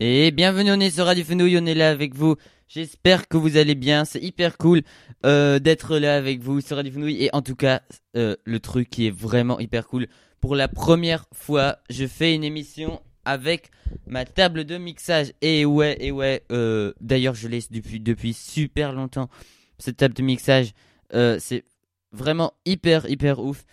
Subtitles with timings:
[0.00, 2.36] Et bienvenue, on est sur Radio Fenouille, on est là avec vous.
[2.68, 4.82] J'espère que vous allez bien, c'est hyper cool
[5.26, 7.24] euh, d'être là avec vous sur Radio Fenouille.
[7.24, 7.82] Et en tout cas,
[8.16, 10.06] euh, le truc qui est vraiment hyper cool,
[10.40, 13.72] pour la première fois, je fais une émission avec
[14.06, 15.32] ma table de mixage.
[15.40, 19.28] Et ouais, et ouais, euh, d'ailleurs je l'ai depuis, super longtemps,
[19.80, 20.74] cette table de mixage.
[21.10, 21.64] C'est
[22.12, 23.64] vraiment hyper, hyper ouf.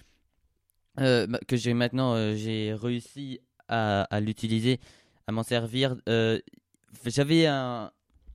[0.97, 4.79] Bah, que j'ai maintenant, j'ai réussi à l'utiliser
[5.27, 5.95] à m'en servir.
[6.09, 6.39] Euh,
[7.05, 7.91] J'avais un,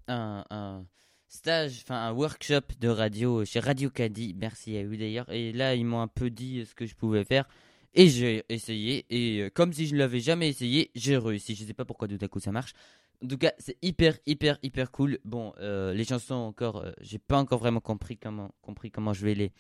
[0.09, 0.84] un,
[1.28, 5.30] stage, enfin un workshop de radio chez Radio Caddy, merci à eux d'ailleurs.
[5.30, 7.48] Et là, ils m'ont un peu dit ce que je pouvais faire.
[7.95, 9.06] Et j'ai essayé.
[9.11, 11.55] Et euh, comme si je ne l'avais jamais essayé, j'ai réussi.
[11.55, 12.73] Je sais pas pourquoi tout à coup ça marche.
[13.22, 15.19] En tout cas, c'est hyper, hyper, hyper cool.
[15.25, 19.34] Bon, euh, les chansons encore, j'ai pas encore vraiment compris comment, compris comment je vais
[19.34, 19.52] les,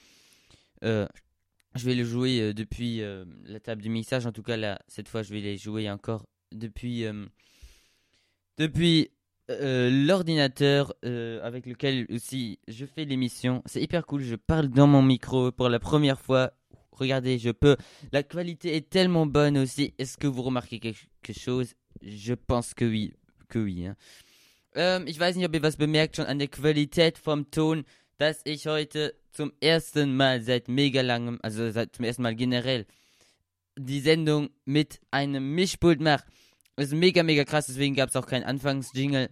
[0.82, 3.02] je vais les jouer depuis
[3.44, 4.26] la table du mixage.
[4.26, 7.26] En tout cas, là, cette fois, je vais les jouer encore depuis, euh,
[8.58, 9.10] depuis
[9.50, 13.62] euh, l'ordinateur euh, avec lequel aussi je fais l'émission.
[13.66, 14.22] C'est hyper cool.
[14.22, 16.52] Je parle dans mon micro pour la première fois.
[16.92, 17.76] Regardez, je peux.
[18.12, 19.94] La qualité est tellement bonne aussi.
[19.98, 21.74] Est-ce que vous remarquez quelque chose?
[22.02, 23.14] Je pense que oui.
[23.48, 23.86] Que oui.
[23.86, 23.96] Hein.
[24.74, 27.84] Ähm, ich weiß nicht, ob ihr was bemerkt schon an der Qualität vom Ton,
[28.18, 32.86] dass ich heute zum ersten Mal seit mega langem, also seit zum ersten Mal generell,
[33.86, 36.24] die Sendung mit einem Mischpult mache.
[36.76, 39.30] Das ist mega, mega krass, deswegen gab es auch keinen Anfangsjingle.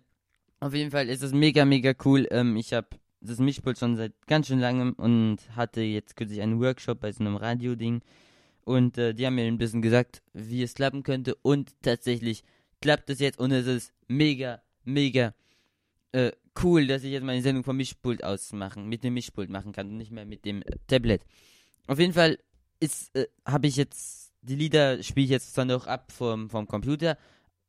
[0.61, 2.27] Auf jeden Fall ist es mega, mega cool.
[2.31, 2.89] Ähm, ich habe
[3.21, 7.21] das Mischpult schon seit ganz schön langem und hatte jetzt kürzlich einen Workshop bei so
[7.21, 8.03] einem Radio-Ding.
[8.65, 11.35] Und äh, die haben mir ein bisschen gesagt, wie es klappen könnte.
[11.43, 12.45] Und tatsächlich
[12.81, 15.35] klappt es jetzt und es ist mega, mega
[16.13, 19.73] äh, cool, dass ich jetzt meine Sendung vom Mischpult aus machen, mit dem Mischpult machen
[19.73, 21.23] kann und nicht mehr mit dem äh, Tablet.
[21.87, 22.39] Auf jeden Fall
[22.81, 26.67] ist, äh, habe ich jetzt, die Lieder spiele ich jetzt zwar noch ab vom, vom
[26.67, 27.17] Computer,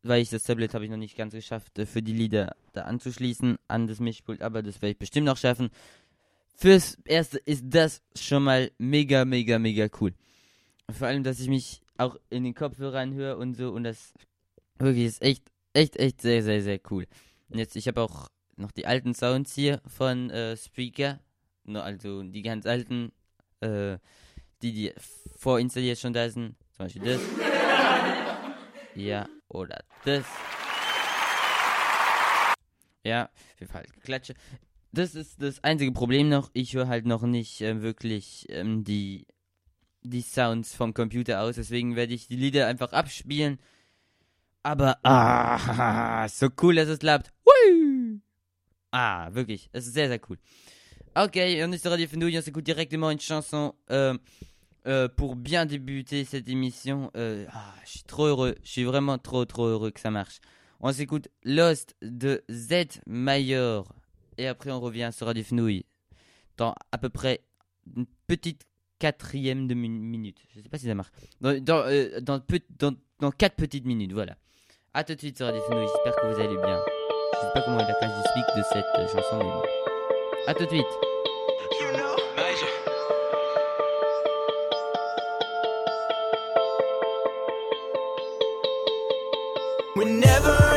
[0.04, 2.84] weil ich das Tablet habe ich noch nicht ganz geschafft, äh, für die Lieder da
[2.84, 5.70] anzuschließen an das Mischpult, aber das werde ich bestimmt noch schaffen.
[6.56, 10.14] Fürs Erste ist das schon mal mega, mega, mega cool.
[10.92, 14.14] Vor allem, dass ich mich auch in den Kopfhörern höre und so und das
[14.78, 15.44] wirklich ist echt,
[15.74, 17.06] echt, echt sehr, sehr, sehr cool.
[17.50, 21.20] Und jetzt, ich habe auch noch die alten Sounds hier von äh, Speaker,
[21.64, 23.12] no, also die ganz alten,
[23.62, 23.98] äh,
[24.62, 24.94] die, die
[25.38, 27.22] vorinstalliert schon da sind, zum Beispiel das.
[28.96, 30.26] Ja, oder das.
[33.04, 34.34] Ja, auf jeden Fall Klatsche.
[34.94, 36.50] Das ist das einzige Problem noch.
[36.54, 39.28] Ich höre halt noch nicht äh, wirklich ähm, die,
[40.04, 41.56] die Sounds vom Computer aus.
[41.56, 43.60] Deswegen werde ich die Lieder einfach abspielen.
[44.64, 47.34] Aber, ah, so cool, dass es klappt.
[47.44, 48.20] Woo!
[48.92, 49.70] Ah, wirklich.
[49.74, 50.38] Es ist sehr, sehr cool.
[51.14, 54.18] Ok, on est sur Radio Fenouille, on s'écoute directement une chanson euh,
[54.90, 57.12] euh, pour bien débuter cette émission.
[57.16, 60.40] Euh, ah, je suis trop heureux, je suis vraiment trop, trop heureux que ça marche.
[60.82, 63.94] On s'écoute Lost de Z Mayor.
[64.38, 65.86] Et après, on revient sur Radio Fenouille
[66.58, 67.42] dans à peu près
[67.96, 68.64] une petite
[69.00, 70.40] quatrième de min- minute.
[70.56, 71.10] Je sais pas si ça marche.
[71.42, 72.20] Dans, dans, euh,
[73.38, 74.36] quatre petites minutes, voilà.
[74.94, 76.82] A tout de suite sur Radio Fenouille, j'espère que vous allez bien.
[77.34, 79.64] Je sais pas comment est la cage du de cette chanson, mais bon.
[80.48, 82.29] A tout de suite.
[90.00, 90.69] we never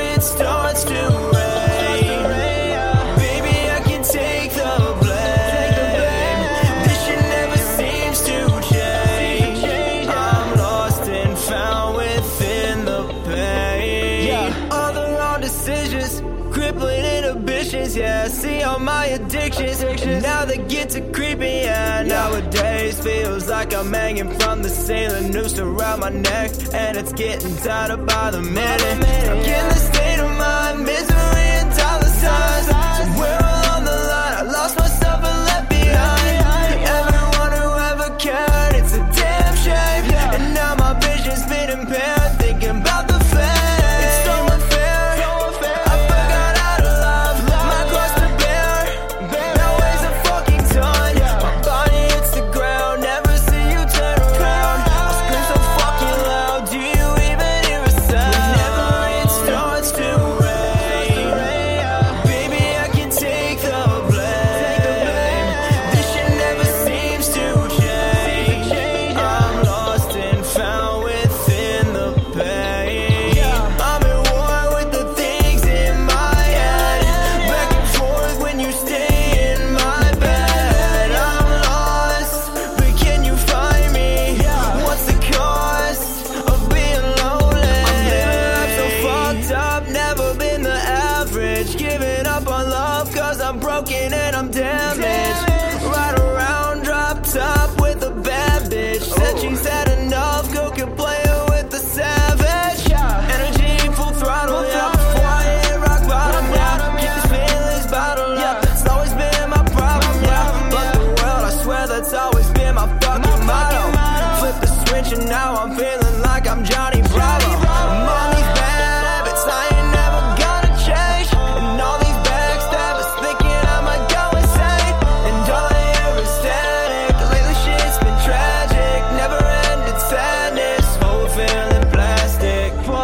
[17.43, 17.97] inhibitions.
[17.97, 21.63] Yeah, see all my addictions, and now they get to creeping.
[21.63, 27.13] Yeah, nowadays feels like I'm hanging from the ceiling, noose around my neck, and it's
[27.13, 29.29] getting tighter by the minute.
[29.29, 32.67] I'm in the state of mind, misery and dollar signs.
[32.99, 33.42] Somewhere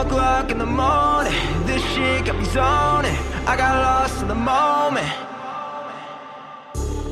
[0.07, 1.33] o'clock in the morning.
[1.67, 3.17] This shit got me zoning.
[3.47, 5.09] I got lost in the moment.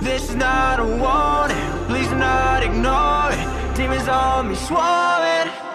[0.02, 1.66] This is not a warning.
[1.88, 3.76] Please do not ignore it.
[3.76, 5.65] Demons on me swarming.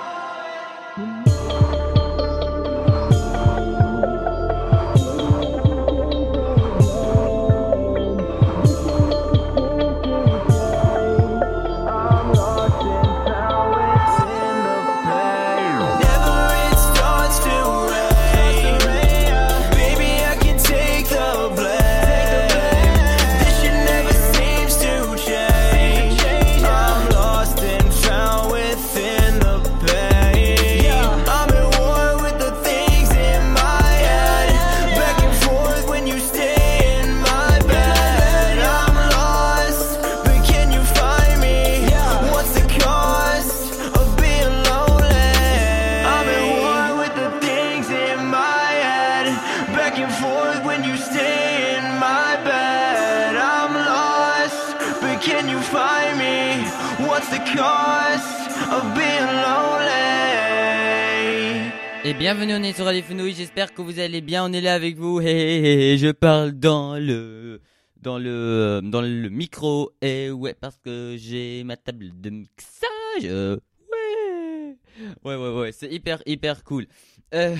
[62.33, 64.95] Bienvenue, on est sur Radio Fenouille, j'espère que vous allez bien, on est là avec
[64.95, 67.59] vous, je parle dans le,
[67.97, 73.57] dans le, dans le micro, et ouais, parce que j'ai ma table de mixage, euh,
[73.91, 74.77] ouais,
[75.25, 76.87] ouais, ouais, ouais, c'est hyper, hyper cool.
[77.33, 77.57] Äh,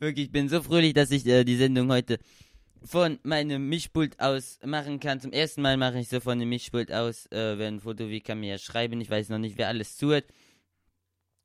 [0.00, 2.18] wirklich, ich bin so fröhlich, dass ich äh, die Sendung heute
[2.82, 5.20] von meinem Mischpult aus machen kann.
[5.20, 8.20] Zum ersten Mal mache ich so von dem Mischpult aus, äh, wer ein Foto wie
[8.20, 10.24] kann mir schreiben, ich weiß noch nicht, wer alles zuhört.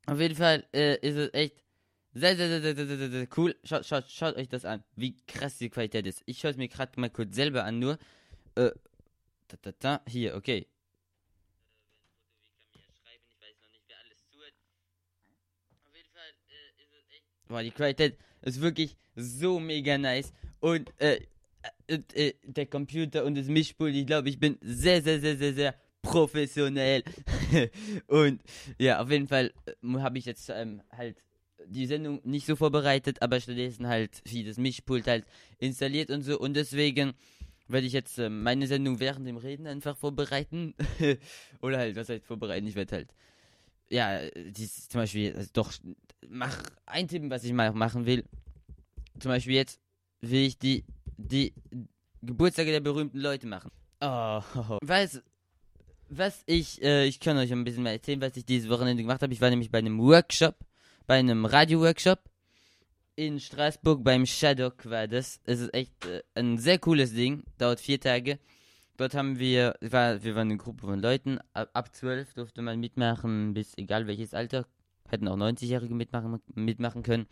[0.06, 1.54] Auf jeden Fall äh, ist es echt
[2.12, 3.54] sehr, sehr, sehr, sehr, sehr, sehr, cool.
[3.64, 6.22] Schaut, schaut, schaut euch das an, wie krass die Qualität ist.
[6.26, 7.98] Ich schaue es mir gerade mal kurz selber an, nur.
[8.56, 8.70] Äh,
[9.48, 10.66] ta, ta, ta, hier, okay.
[17.48, 20.32] Boah, die Qualität ist wirklich so mega nice.
[20.60, 21.20] Und äh,
[21.88, 25.54] äh, äh, der Computer und das Mischpult, ich glaube, ich bin sehr, sehr, sehr, sehr,
[25.54, 27.02] sehr professionell.
[28.06, 28.42] und
[28.78, 31.22] ja, auf jeden Fall äh, habe ich jetzt ähm, halt
[31.66, 35.24] die Sendung nicht so vorbereitet, aber stattdessen halt wie das Mischpult halt
[35.58, 36.38] installiert und so.
[36.38, 37.14] Und deswegen
[37.68, 40.74] werde ich jetzt ähm, meine Sendung während dem Reden einfach vorbereiten.
[41.62, 42.66] Oder halt, was heißt vorbereiten?
[42.66, 43.14] Ich werde halt,
[43.88, 45.72] ja, dies, zum Beispiel, also doch,
[46.28, 48.24] mach eintippen, was ich mal machen will.
[49.18, 49.80] Zum Beispiel jetzt
[50.20, 50.84] will ich die,
[51.16, 51.52] die
[52.22, 53.70] Geburtstage der berühmten Leute machen.
[54.00, 54.42] Oh,
[54.82, 55.22] was,
[56.08, 59.22] was ich, äh, ich kann euch ein bisschen mal erzählen, was ich dieses Wochenende gemacht
[59.22, 59.32] habe.
[59.32, 60.56] Ich war nämlich bei einem Workshop,
[61.10, 62.20] bei einem Radio-Workshop
[63.16, 65.40] in Straßburg beim Shadok war das.
[65.42, 68.38] Es ist echt äh, ein sehr cooles Ding, dauert vier Tage.
[68.96, 72.78] Dort haben wir, war, wir waren eine Gruppe von Leuten, ab, ab 12 durfte man
[72.78, 74.68] mitmachen, bis egal welches Alter,
[75.08, 77.26] hätten auch 90-Jährige mitmachen, mitmachen können.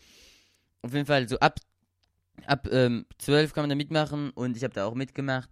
[0.83, 1.61] Auf jeden Fall, so ab,
[2.47, 5.51] ab ähm, 12 kann man da mitmachen und ich habe da auch mitgemacht.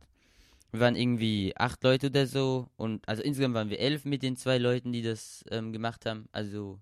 [0.72, 4.34] Wir waren irgendwie acht Leute oder so und also insgesamt waren wir elf mit den
[4.34, 6.80] zwei Leuten, die das ähm, gemacht haben, also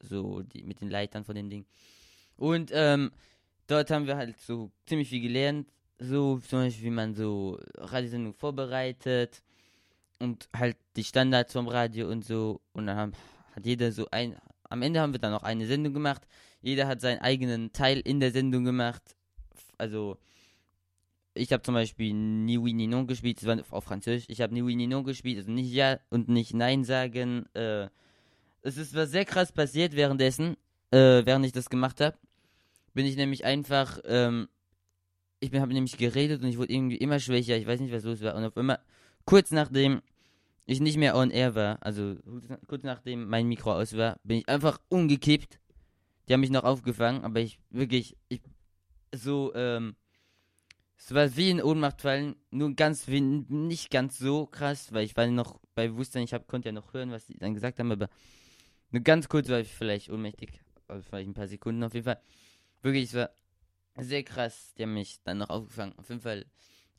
[0.00, 1.66] so die mit den Leitern von den Dingen.
[2.36, 3.10] Und ähm,
[3.66, 8.34] dort haben wir halt so ziemlich viel gelernt, so zum Beispiel wie man so Radiosendung
[8.34, 9.42] vorbereitet
[10.18, 13.12] und halt die Standards vom Radio und so und dann haben,
[13.54, 14.36] hat jeder so ein,
[14.68, 16.26] am Ende haben wir dann noch eine Sendung gemacht,
[16.62, 19.02] jeder hat seinen eigenen Teil in der Sendung gemacht,
[19.78, 20.18] also
[21.34, 24.26] ich habe zum Beispiel Ni oui ni non gespielt, das war auf Französisch.
[24.28, 27.46] Ich habe Ni oui ni non gespielt, also nicht Ja und nicht Nein sagen.
[27.54, 27.88] Äh,
[28.62, 30.56] es ist was sehr krass passiert währenddessen,
[30.90, 32.16] äh, während ich das gemacht habe.
[32.94, 34.48] Bin ich nämlich einfach, ähm,
[35.38, 37.56] ich habe nämlich geredet und ich wurde irgendwie immer schwächer.
[37.56, 38.34] Ich weiß nicht, was los war.
[38.34, 38.80] Und auf einmal,
[39.24, 40.02] kurz nachdem
[40.66, 42.16] ich nicht mehr on air war, also
[42.66, 45.58] kurz nachdem mein Mikro aus war, bin ich einfach umgekippt.
[46.28, 48.40] Die haben mich noch aufgefangen, aber ich wirklich, ich
[49.12, 49.96] so, ähm,
[50.96, 55.26] es war wie in Ohnmacht fallen, nur ganz nicht ganz so krass, weil ich war
[55.26, 58.08] noch bei Bewusstsein, ich hab, konnte ja noch hören, was die dann gesagt haben, aber
[58.90, 62.20] nur ganz kurz war ich vielleicht ohnmächtig, also vielleicht ein paar Sekunden auf jeden Fall.
[62.82, 63.30] Wirklich, es war
[63.96, 66.46] sehr krass, die haben mich dann noch aufgefangen, auf jeden Fall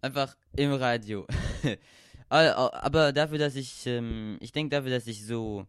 [0.02, 1.28] einfach im Radio.
[2.30, 5.68] aber, dafür, dass ich, ähm, ich denke dafür, dass ich so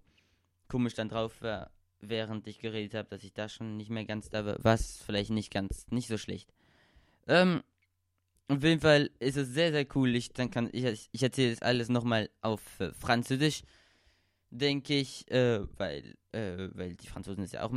[0.68, 4.30] komisch dann drauf war, während ich geredet habe, dass ich da schon nicht mehr ganz
[4.30, 6.52] da war, war es vielleicht nicht ganz, nicht so schlecht.
[7.26, 7.62] Ähm,
[8.48, 10.14] auf jeden Fall ist es sehr, sehr cool.
[10.14, 13.62] Ich, dann kann, ich, ich erzähle das alles nochmal auf äh, Französisch,
[14.52, 17.72] denke ich, äh, weil, äh, weil die Franzosen ja auch.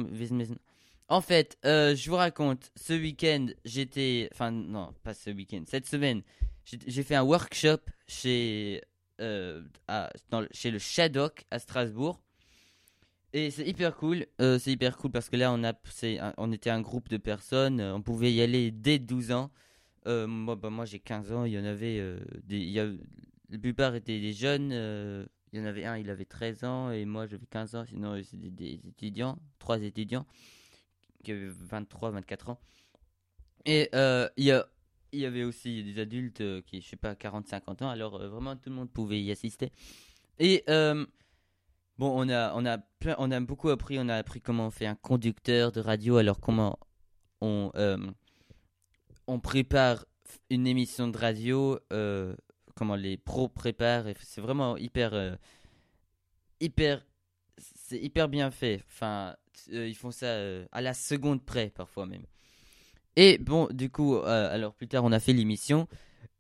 [1.08, 5.86] En fait, euh, je vous raconte, ce week-end, j'étais, enfin non, pas ce week-end, cette
[5.88, 6.24] semaine,
[6.66, 7.78] j'ai fait un workshop
[8.08, 8.82] chez,
[9.22, 10.10] euh, à-
[10.52, 12.20] chez le Shadok à Strasbourg.
[13.34, 14.26] Et c'est hyper cool.
[14.42, 15.74] euh, c'est hyper cool parce que là, on, a,
[16.38, 17.80] on était un groupe de personnes.
[17.82, 19.52] euh, On pouvait y aller dès 12 ans.
[20.08, 21.44] Euh, moi, bah, moi j'ai 15 ans.
[21.46, 21.98] Il y en avait.
[22.00, 22.88] euh, des, y a,
[23.50, 24.72] la plupart étaient des jeunes.
[25.56, 26.92] Il y en avait un, il avait 13 ans.
[26.92, 27.86] Et moi, j'avais 15 ans.
[27.86, 29.40] Sinon, euh, c'était des, étudiants.
[29.58, 30.26] Trois étudiants
[31.24, 32.60] qui avaient 23, 24 ans.
[33.66, 37.48] Et euh, il y y avait aussi des adultes euh, qui, je sais pas, 40,
[37.48, 37.90] 50 ans.
[37.90, 39.72] Alors, vraiment, tout le monde pouvait y assister.
[40.40, 40.64] Et
[41.98, 43.98] Bon, on a, on a, plein- on a beaucoup appris.
[43.98, 46.78] On a appris comment on fait un conducteur de radio, alors comment
[47.40, 47.72] on,
[49.28, 50.04] on prépare
[50.50, 51.80] une émission de radio,
[52.76, 54.06] comment les pros préparent.
[54.22, 55.36] C'est vraiment hyper, euh,
[56.60, 57.04] hyper,
[57.58, 58.84] c'est hyper bien fait.
[58.88, 59.36] Enfin,
[59.72, 62.26] euh, ils font ça euh, à la seconde près parfois même.
[63.16, 65.88] Et bon, du coup, alors plus tard, on a fait l'émission.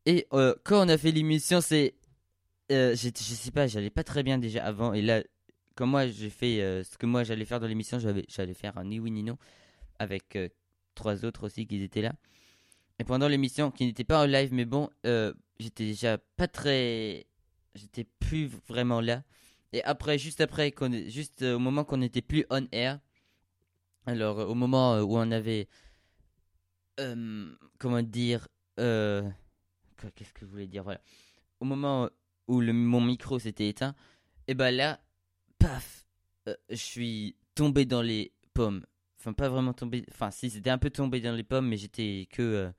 [0.05, 1.95] Et quand on a fait l'émission, c'est
[2.69, 4.91] je sais pas, j'allais pas très bien déjà avant.
[4.93, 5.23] Et là,
[5.75, 8.99] comme moi, j'ai fait ce que moi j'allais faire dans l'émission, j'allais faire un ni
[8.99, 9.37] oui ni non
[9.99, 10.37] avec
[10.95, 12.13] trois autres aussi qui étaient là.
[12.99, 14.89] Et pendant l'émission, qui n'était pas en live, mais bon,
[15.59, 17.27] j'étais déjà pas très.
[17.75, 19.23] J'étais plus vraiment là.
[19.73, 20.73] Et après, juste après,
[21.07, 22.99] juste au moment qu'on n'était plus on air,
[24.05, 25.67] alors euh, au moment euh, où on avait.
[26.99, 28.47] euh, comment dire.
[28.77, 31.01] Qu'est-ce que je voulais dire Voilà.
[31.59, 32.09] Au moment
[32.47, 33.95] où le, mon micro s'était éteint,
[34.47, 34.99] et ben là,
[35.57, 36.05] paf,
[36.69, 38.85] je suis tombé dans les pommes.
[39.19, 40.05] Enfin, pas vraiment tombé.
[40.11, 42.71] Enfin, si, c'était un peu tombé dans les pommes, mais j'étais que.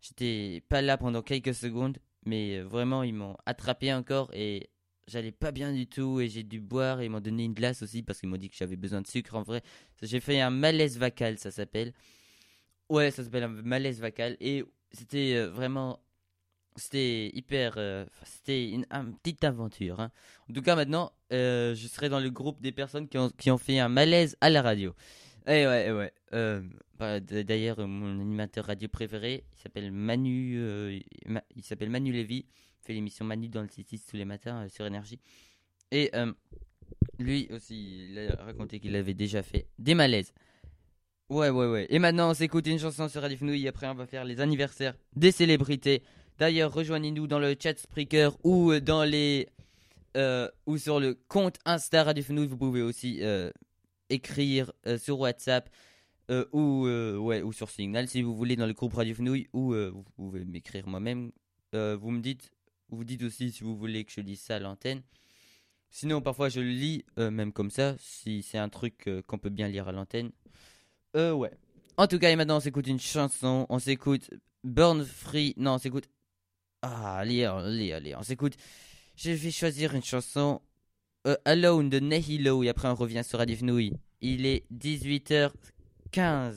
[0.00, 4.70] J'étais pas là pendant quelques secondes, mais euh, vraiment, ils m'ont attrapé encore et
[5.06, 6.20] j'allais pas bien du tout.
[6.20, 8.50] Et j'ai dû boire et ils m'ont donné une glace aussi parce qu'ils m'ont dit
[8.50, 9.34] que j'avais besoin de sucre.
[9.34, 9.62] En vrai,
[10.02, 11.92] j'ai fait un malaise vacal, ça s'appelle.
[12.88, 14.36] Ouais, ça s'appelle un malaise vacal.
[14.40, 16.00] Et c'était euh, vraiment.
[16.76, 17.74] C'était hyper.
[17.76, 18.86] euh, c'était une,
[19.22, 19.98] petite aventure.
[19.98, 20.12] hein.
[20.48, 23.58] En tout cas, maintenant, je serai dans le groupe des personnes qui ont, qui ont
[23.58, 24.94] fait un malaise à la radio.
[25.50, 26.12] Eh ouais, eh ouais.
[26.34, 26.60] Euh,
[26.98, 31.00] bah, D'ailleurs, mon animateur radio préféré, il s'appelle Manu, euh,
[31.56, 32.44] il s'appelle Manu Lévy.
[32.82, 35.18] Il fait l'émission Manu dans le 6 tous les matins euh, sur Énergie.
[35.90, 36.10] Et
[37.18, 40.34] lui aussi, il a raconté qu'il avait déjà fait des malaises.
[41.30, 41.86] Ouais, ouais, ouais.
[41.88, 43.66] Et maintenant, on s'écoute une chanson sur Radio Fenouille.
[43.68, 46.02] Après, on va faire les anniversaires des célébrités.
[46.38, 49.48] D'ailleurs, rejoignez-nous dans le chat Spreaker ou dans les
[50.66, 52.48] ou sur le compte Insta Radio Fenouille.
[52.48, 53.22] Vous pouvez aussi
[54.10, 55.70] écrire euh, sur WhatsApp
[56.30, 59.74] euh, ou euh, ou sur Signal si vous voulez dans le groupe Radio Fenouille ou
[59.74, 61.32] vous pouvez m'écrire moi-même.
[61.72, 62.50] Vous me dites,
[62.88, 65.02] vous dites aussi si vous voulez que je lise ça à l'antenne.
[65.90, 69.68] Sinon, parfois je le lis même comme ça si c'est un truc qu'on peut bien
[69.68, 70.30] lire à l'antenne.
[71.14, 71.52] Ouais.
[71.96, 73.66] En tout cas, et maintenant on s'écoute une chanson.
[73.68, 74.30] On s'écoute
[74.64, 75.54] Burn Free.
[75.56, 76.08] Non, on s'écoute.
[76.82, 78.14] Ah, allez, allez, allez.
[78.14, 78.54] On s'écoute.
[79.16, 80.60] Je vais choisir une chanson.
[81.28, 82.62] Euh, Alone de Nehilo.
[82.62, 83.56] Et après, on revient sur Radio.
[84.20, 86.54] Il est 18h15.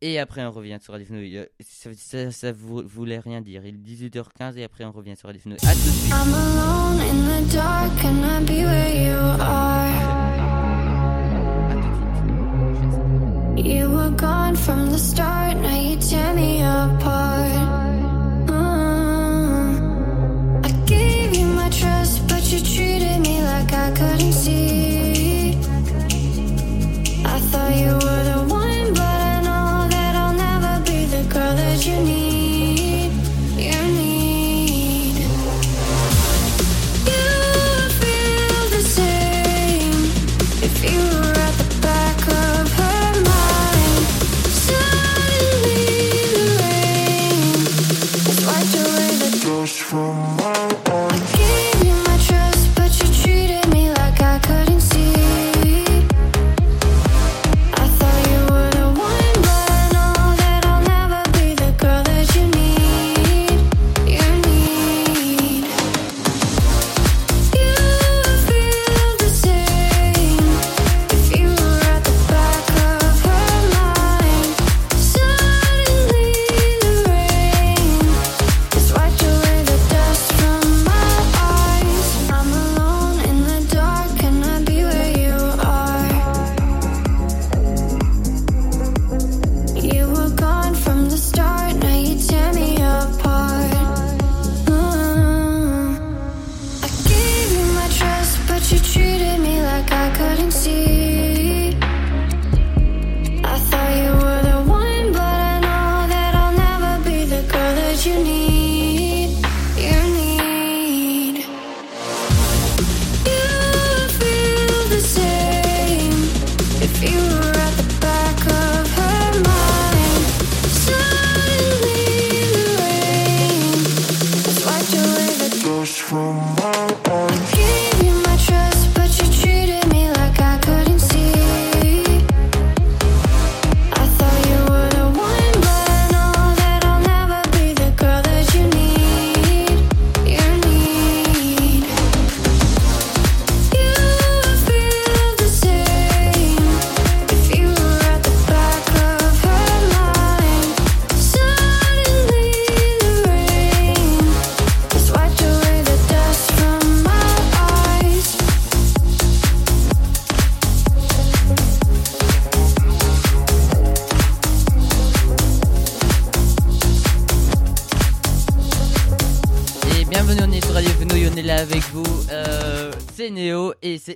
[0.00, 1.06] Et après, on revient sur Radio.
[1.12, 3.62] Euh, Ça, ça, ça vou- voulait rien dire.
[3.66, 5.58] Il est 18h15 et après, on revient sur Radio Fenouille.
[5.66, 6.12] À tout de suite.
[6.12, 9.88] I'm alone in the dark, can I be where you are?
[11.74, 13.66] De suite.
[13.66, 17.27] You were gone from the start, now you tear me apart.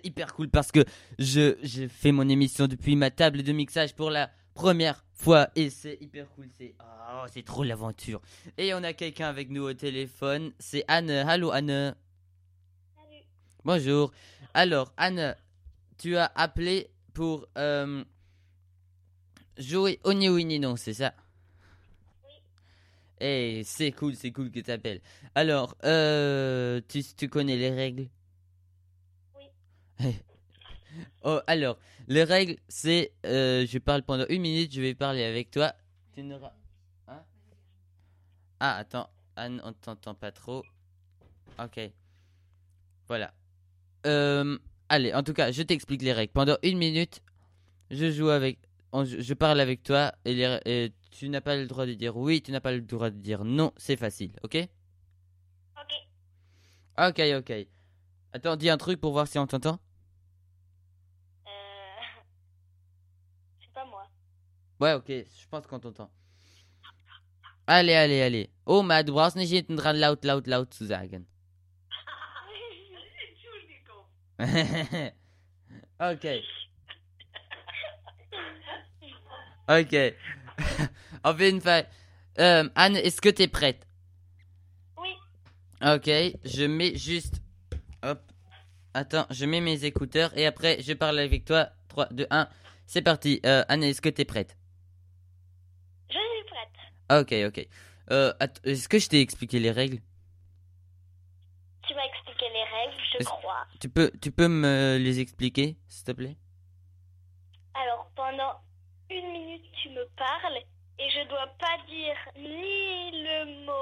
[0.02, 0.84] C'est hyper cool parce que
[1.18, 5.98] je fait mon émission depuis ma table de mixage pour la première fois et c'est
[6.00, 6.48] hyper cool.
[6.58, 8.20] C'est oh, c'est trop l'aventure.
[8.58, 10.52] Et on a quelqu'un avec nous au téléphone.
[10.58, 11.10] C'est Anne.
[11.10, 11.94] Allô Anne.
[13.64, 14.12] Bonjour.
[14.54, 15.36] Alors Anne,
[15.98, 18.04] tu as appelé pour euh,
[19.56, 21.14] jouer au ni oui ni non, c'est ça?
[23.24, 25.00] Eh, c'est cool, c'est cool que tu appelles.
[25.36, 28.02] Alors, euh, tu, tu connais les règles?
[28.02, 28.21] Oui.
[31.24, 31.78] oh, alors,
[32.08, 35.72] les règles, c'est, euh, je parle pendant une minute, je vais parler avec toi.
[36.14, 36.52] Tu n'auras...
[37.08, 37.22] Hein?
[38.60, 40.62] Ah, attends, Anne, on t'entend pas trop.
[41.58, 41.80] Ok.
[43.08, 43.32] Voilà.
[44.06, 46.32] Euh, allez, en tout cas, je t'explique les règles.
[46.32, 47.22] Pendant une minute,
[47.90, 48.58] je joue avec...
[48.92, 52.16] on- je parle avec toi et, les- et tu n'as pas le droit de dire
[52.16, 54.56] oui, tu n'as pas le droit de dire non, c'est facile, ok?
[55.76, 55.92] Ok.
[56.98, 57.66] Ok, ok.
[58.32, 59.78] Attends, dis un truc pour voir si on t'entend.
[61.46, 61.50] Euh...
[63.60, 64.08] C'est pas moi.
[64.80, 66.10] Ouais, ok, je pense qu'on t'entend.
[67.66, 68.50] Allez, allez, allez.
[68.66, 71.26] Oh, maar du brauchst nicht hinten dran laut, laut, laut zu sagen.
[75.98, 76.42] ok.
[79.68, 80.14] Ok.
[81.22, 81.86] Auf jeden Fall.
[82.36, 83.86] Anne, est-ce que t'es prête?
[84.96, 85.14] Oui.
[85.80, 86.08] Ok,
[86.44, 87.41] je mets juste.
[88.02, 88.20] Hop.
[88.94, 91.68] Attends, je mets mes écouteurs et après je parle avec toi.
[91.88, 92.48] 3, 2, 1.
[92.86, 93.40] C'est parti.
[93.46, 94.56] Euh, Anne, est-ce que t'es prête?
[96.08, 97.20] Je suis prête.
[97.20, 97.68] Ok, ok.
[98.10, 98.32] Euh,
[98.64, 100.00] est-ce que je t'ai expliqué les règles?
[101.86, 103.66] Tu m'as expliqué les règles, je crois.
[103.80, 106.36] tu peux, tu peux me les expliquer, s'il te plaît?
[107.74, 108.60] Alors, pendant
[109.10, 110.58] une minute, tu me parles
[110.98, 113.72] et je dois pas dire ni le mot.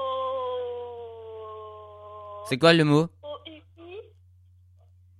[2.47, 3.99] C'est quoi le mot O-U-I,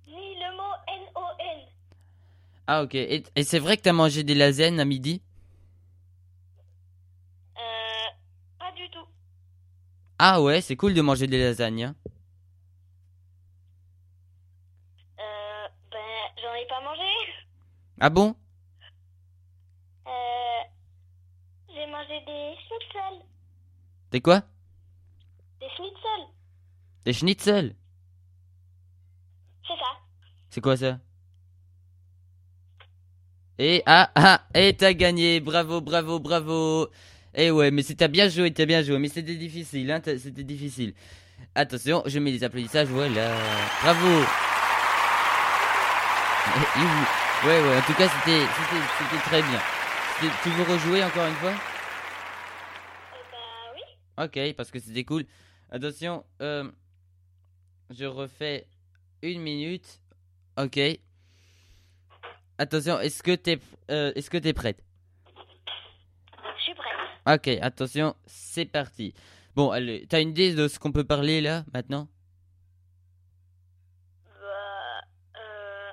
[0.08, 1.60] ni le mot N-O-N.
[2.66, 2.94] Ah, ok.
[2.94, 5.22] Et, et c'est vrai que t'as mangé des lasagnes à midi?
[7.56, 8.08] Euh,
[8.58, 9.06] pas du tout.
[10.18, 11.84] Ah, ouais, c'est cool de manger des lasagnes.
[11.84, 11.94] hein.
[15.18, 15.98] Euh, ben,
[16.40, 17.02] j'en ai pas mangé.
[18.00, 18.34] Ah bon?
[20.06, 20.62] Euh,
[21.68, 23.22] j'ai mangé des schnitzels.
[24.10, 24.42] T'es quoi?
[25.60, 26.26] Des schnitzels,
[27.04, 27.76] Des schnitzel?
[29.66, 29.98] C'est ça.
[30.50, 30.98] C'est quoi ça?
[33.58, 36.88] Et ah ah et t'as gagné bravo bravo bravo
[37.34, 40.94] et ouais mais t'as bien joué t'as bien joué mais c'était difficile hein c'était difficile
[41.54, 43.36] attention je mets des applaudissements voilà
[43.82, 44.24] bravo
[46.54, 49.60] Eh, ouais ouais en tout cas c'était c'était c'était très bien
[50.20, 51.52] C'était- tu veux rejouer encore une fois?
[51.52, 51.58] Bah
[53.74, 53.82] oui.
[54.24, 55.24] Ok, parce que c'était cool.
[55.70, 56.70] Attention, euh,
[57.90, 58.66] je refais
[59.22, 60.00] une minute.
[60.58, 60.78] Ok.
[62.62, 63.58] Attention, est-ce que t'es
[63.90, 64.84] euh, est-ce que t'es prête?
[66.58, 67.36] Je suis prête.
[67.38, 69.14] Ok, attention, c'est parti.
[69.56, 72.06] Bon, allez, t'as une idée de ce qu'on peut parler là maintenant?
[74.40, 75.00] Bah,
[75.36, 75.92] euh,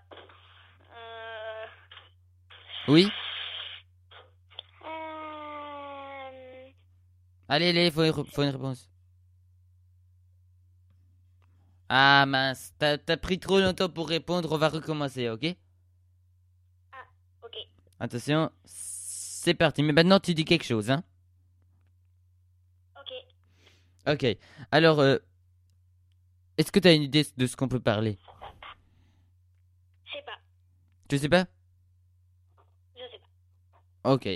[0.93, 1.65] euh,
[2.87, 3.07] Oui?
[4.85, 6.69] Euh,
[7.47, 8.89] Allez, allez, faut une, re- faut une réponse.
[11.89, 15.55] Ah mince, t'as t'as pris trop longtemps pour répondre, on va recommencer, ok ok?
[17.99, 19.83] Attention, c'est parti.
[19.83, 21.03] Mais maintenant tu dis quelque chose, hein
[22.95, 24.13] Ok.
[24.13, 24.37] Ok.
[24.71, 25.17] Alors, euh,
[26.57, 28.17] est-ce que tu as une idée de ce qu'on peut parler?
[30.05, 30.39] Je sais pas.
[31.07, 31.45] Tu sais pas?
[32.95, 33.19] Je sais
[34.03, 34.11] pas.
[34.11, 34.27] Ok.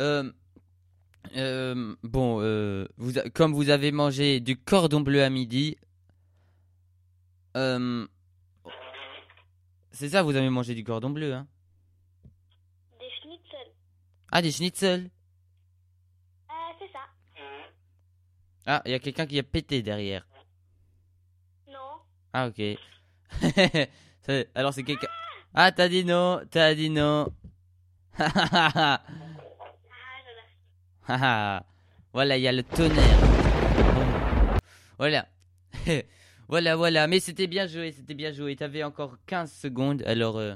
[0.00, 0.32] Euh,
[1.36, 5.76] euh, bon, euh, vous comme vous avez mangé du cordon bleu à midi,
[7.56, 8.06] euh,
[9.92, 11.46] c'est ça, vous avez mangé du cordon bleu, hein.
[14.32, 15.10] Ah, des schnitzel.
[16.48, 17.00] Euh, c'est ça.
[18.66, 20.26] Ah, il y a quelqu'un qui a pété derrière.
[21.68, 22.00] Non.
[22.32, 22.60] Ah, ok.
[24.22, 25.08] Ça- Alors, c'est quelqu'un.
[25.54, 27.26] Ah, t'as dit non, t'as dit non.
[28.18, 29.00] Ah,
[30.24, 31.14] je l'ai.
[31.14, 31.64] Haha.
[32.12, 33.18] voilà, il y a le tonnerre.
[34.98, 35.26] Voilà.
[36.48, 37.06] voilà, voilà.
[37.08, 38.54] Mais c'était bien joué, c'était bien joué.
[38.54, 40.02] T'avais encore 15 secondes.
[40.06, 40.54] Alors, euh,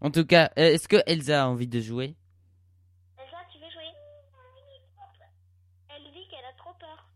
[0.00, 2.14] en tout cas, euh, est-ce que Elsa a envie de jouer
[3.18, 3.88] Elsa, tu veux jouer
[5.88, 7.08] Elle dit qu'elle a trop peur.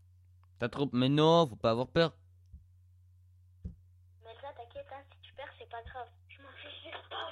[0.59, 0.89] T'as trop.
[0.93, 2.13] Mais non, faut pas avoir peur.
[4.23, 6.07] Mais Elsa, t'inquiète, hein, si tu perds, c'est pas grave.
[6.29, 7.31] Je m'en fiche pas.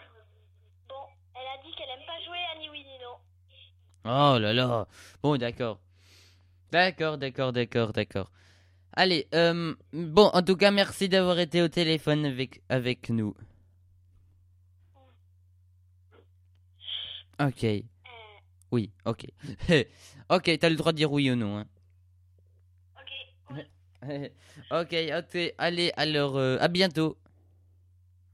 [0.90, 1.04] Bon,
[1.36, 3.18] elle a dit qu'elle aime pas jouer à ni oui ni non.
[4.06, 4.88] Oh là là.
[5.22, 5.80] Bon, d'accord.
[6.72, 8.32] D'accord, d'accord, d'accord, d'accord.
[8.94, 13.36] Allez, euh, bon, en tout cas, merci d'avoir été au téléphone avec, avec nous.
[17.40, 17.66] Ok.
[18.72, 19.26] Oui, ok.
[20.30, 21.60] ok, t'as le droit de dire oui ou non.
[21.60, 21.66] hein.
[24.04, 24.32] Ok,
[24.72, 27.18] ok, ok, allez, alors, euh, à bientôt.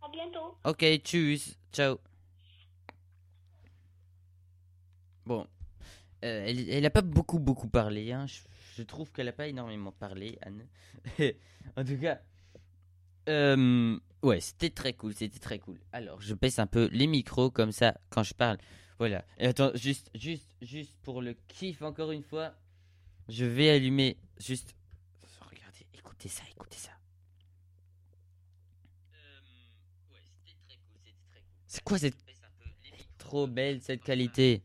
[0.02, 0.58] À bientôt.
[0.66, 2.00] Ok, tchuss, ciao.
[5.26, 5.48] Bon,
[6.26, 8.26] euh, elle, elle a pas beaucoup beaucoup parlé, hein.
[8.28, 8.42] Je,
[8.76, 10.66] je trouve qu'elle a pas énormément parlé, Anne.
[11.78, 12.20] en tout cas,
[13.30, 15.80] euh, ouais, c'était très cool, c'était très cool.
[15.92, 18.58] Alors, je baisse un peu les micros comme ça quand je parle.
[19.00, 19.24] Voilà.
[19.38, 22.54] Et attends, juste, juste, juste pour le kiff encore une fois,
[23.30, 24.76] je vais allumer juste.
[26.24, 26.92] Écoutez ça, écoutez ça.
[31.68, 32.16] C'est quoi cette
[33.18, 34.64] trop belle cette qualité?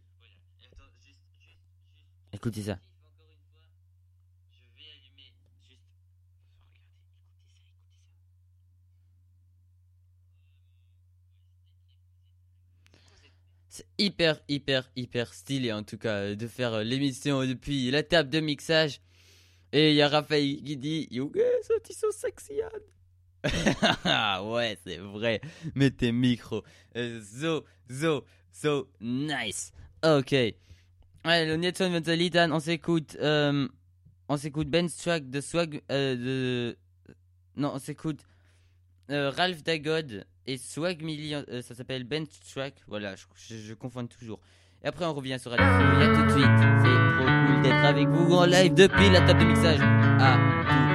[2.32, 2.78] Écoutez ça.
[13.68, 18.30] C'est hyper, hyper, hyper stylé en tout cas de faire euh, l'émission depuis la table
[18.30, 19.00] de mixage.
[19.72, 22.60] Et il y a Raphaël qui dit You guys are so sexy,
[23.44, 25.40] ouais, c'est vrai.
[25.74, 26.64] Mais tes micros.
[26.96, 29.70] euh, so, so, so nice.
[30.04, 30.32] Ok.
[30.32, 30.54] Ouais,
[31.46, 33.16] le Netson Mentalitan, on s'écoute.
[33.20, 33.68] euh,
[34.28, 35.82] on s'écoute Ben Swag de Swag.
[35.90, 36.78] euh, de...
[37.56, 38.20] Non, on s'écoute
[39.10, 41.44] euh, Ralph Dagod et Swag Million.
[41.48, 42.72] euh, ça s'appelle Ben Swag.
[42.86, 44.40] Voilà, je, je, je confonds toujours.
[44.84, 45.66] Et après, on revient sur Radio.
[45.66, 46.46] À tout de suite.
[46.82, 49.78] C'est trop cool d'être avec vous en live depuis la table de mixage.
[49.78, 50.87] Tout.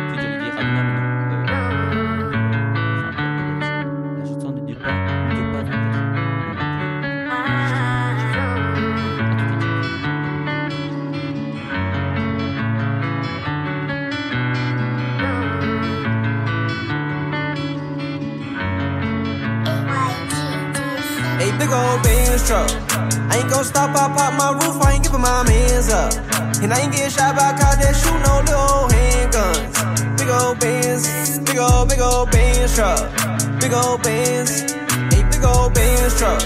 [24.37, 26.13] Pop my roof, I ain't giving my mans up.
[26.61, 30.17] And I ain't get shot by cops that shoot no little handguns.
[30.17, 32.99] Big old Benz, big old, big old Benz truck.
[33.59, 36.41] Big old Benz, a big old Benz truck.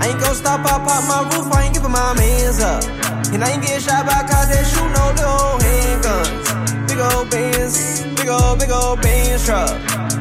[0.00, 2.84] I ain't gon' stop, I pop my roof, I ain't giving my mans up.
[3.32, 6.88] And I ain't get shot by cops that shoot no little handguns.
[6.88, 9.70] Big old Benz, big old, big old Benz truck.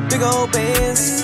[0.09, 1.20] Big old Benz.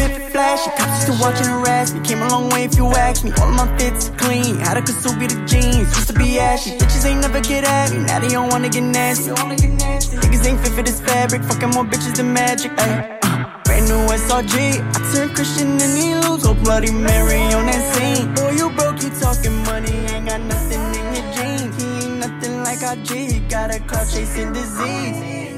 [0.00, 2.00] Drip flash, cops still watching harass me.
[2.00, 3.32] Came a long way if you ask me.
[3.38, 5.94] All of my fits clean, had a Kasubi the jeans.
[5.94, 7.98] Used to be ashy, bitches ain't never get at me.
[7.98, 9.30] Now they don't wanna get nasty.
[9.30, 12.72] Niggas ain't fit for this fabric, fucking more bitches than magic.
[12.78, 13.18] Ay.
[13.64, 16.46] Brand new SRG, I turned Christian and he lose.
[16.46, 18.34] Oh Bloody Mary on that scene.
[18.34, 21.76] Boy, you broke, you talking money, ain't got nothing in your jeans.
[21.76, 25.49] He ain't nothing like our G, he got a cloud chasing disease.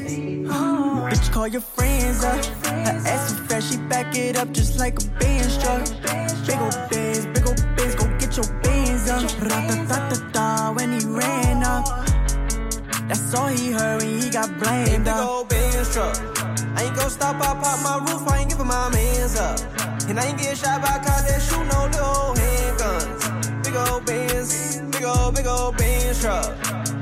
[1.33, 2.45] Call your friends up.
[2.45, 5.83] Her ass so fresh, she back it up just like a Benz truck.
[6.47, 9.23] Big ol' Benz, big ol' Benz, go get your Benz up.
[9.41, 11.87] Ra-ta-ta-ta-ta when he ran up.
[13.09, 15.17] That's all he heard when he got blamed up.
[15.17, 16.17] Big ol' Benz truck.
[16.77, 19.59] I ain't gon' stop, I pop my roof, I ain't giving my mans up.
[20.11, 23.65] And I ain't get shot by cops that shoot no little handguns.
[23.65, 26.53] Big ol' Benz, big ol', big ol' Benz truck.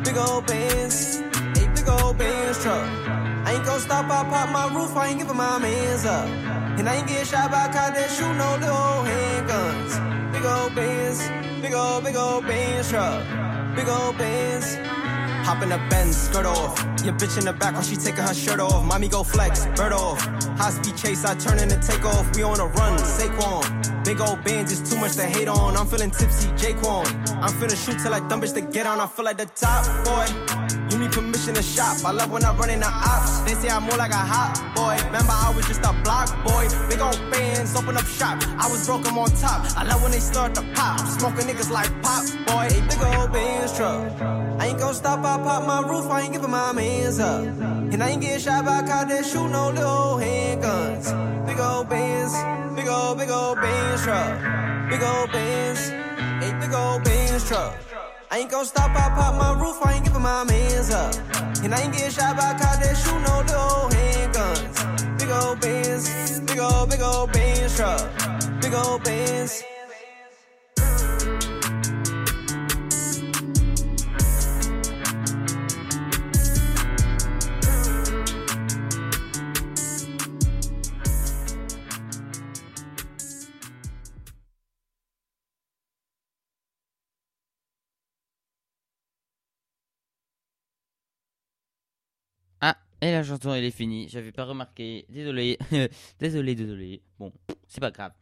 [0.04, 3.09] Big ol' Benz, a big ol' Benz truck.
[3.50, 6.28] I ain't gon' stop, I pop my roof, I ain't giving my mans up.
[6.78, 10.32] And I ain't get shot by cops that shoot no little handguns.
[10.32, 11.18] Big old Benz,
[11.60, 13.26] big old, big old Benz truck.
[13.74, 14.76] Big old Benz.
[15.44, 16.78] Hop in the Benz, skirt off.
[17.04, 18.84] Your bitch in the back while she taking her shirt off.
[18.84, 20.22] Mommy go flex, bird off.
[20.56, 22.36] High speed chase, I turn in the take off.
[22.36, 24.04] We on a run, Saquon.
[24.04, 25.76] Big old bands is too much to hate on.
[25.76, 27.04] I'm feeling tipsy, Jaquan.
[27.42, 29.00] I'm finna shoot till I dumb bitch to get on.
[29.00, 30.69] I feel like the top boy.
[31.12, 32.04] Permission to shop.
[32.04, 33.40] I love when I run in the ops.
[33.40, 34.96] They say I'm more like a hot boy.
[35.06, 36.68] Remember, I was just a block boy.
[36.88, 38.38] Big old bands, open up shop.
[38.58, 39.66] I was broke, I'm on top.
[39.76, 41.00] I love when they start to pop.
[41.00, 42.66] Smoking niggas like pop boy.
[42.70, 44.20] A big old bands truck.
[44.60, 47.42] I ain't gon' stop, I pop my roof, I ain't giving my mans up.
[47.44, 51.46] And I ain't getting shot by cops that shoot no little handguns.
[51.46, 52.34] Big old bands,
[52.76, 54.90] big old, big old bands truck.
[54.90, 57.89] Big old bands, a big old bands truck.
[58.32, 61.12] I ain't gon' stop, I pop my roof, I ain't giving my mans up.
[61.64, 65.18] And I ain't getting shot by a cops that shoot no little handguns.
[65.18, 68.60] Big old bands, big old, big old bands truck.
[68.60, 69.64] Big old bands.
[93.02, 94.08] Et la chanson, elle est finie.
[94.08, 95.06] J'avais pas remarqué.
[95.08, 95.58] Désolé.
[96.18, 97.02] désolé, désolé.
[97.18, 97.32] Bon,
[97.66, 98.12] c'est pas grave.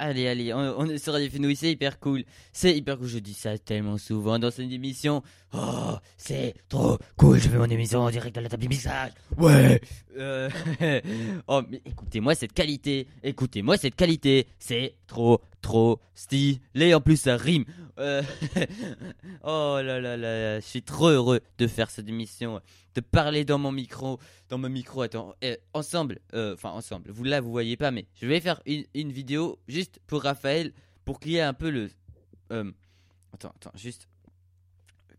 [0.00, 1.12] Allez, allez, on, on est sur
[1.56, 2.24] c'est hyper cool.
[2.52, 5.24] C'est hyper cool, je dis ça tellement souvent dans cette émission.
[5.52, 9.12] Oh, c'est trop cool, je fais mon émission en direct à la table du.
[9.36, 9.80] Ouais.
[10.16, 10.48] Euh,
[11.48, 13.08] oh, mais écoutez-moi cette qualité.
[13.24, 14.46] Écoutez-moi cette qualité.
[14.60, 16.94] C'est trop, trop stylé.
[16.94, 17.64] En plus, ça rime.
[17.98, 18.22] Euh,
[19.42, 22.60] oh là là là, je suis trop heureux de faire cette émission,
[22.94, 25.04] de parler dans mon micro, dans mon micro.
[25.42, 27.10] Eh, ensemble, euh, enfin ensemble.
[27.10, 30.72] Vous là, vous voyez pas, mais je vais faire une, vidéo juste pour Raphaël,
[31.04, 31.90] pour qu'il y ait un peu le.
[32.52, 32.70] euh,
[33.32, 34.08] attends, attends, juste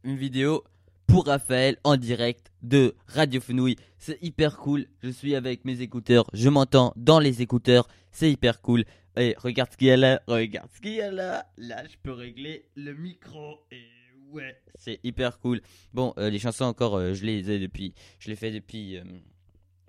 [0.03, 0.63] une vidéo
[1.07, 3.75] pour Raphaël en direct de Radio Fenouil.
[3.97, 4.85] C'est hyper cool.
[5.01, 7.87] Je suis avec mes écouteurs, je m'entends dans les écouteurs.
[8.11, 8.85] C'est hyper cool.
[9.19, 11.45] Et regarde ce qu'il y a là, regarde ce qu'il y a là.
[11.57, 13.65] Là, je peux régler le micro.
[13.69, 13.83] Et
[14.31, 15.61] ouais, c'est hyper cool.
[15.93, 19.03] Bon, euh, les chansons encore, euh, je les ai depuis, je les fais depuis, euh,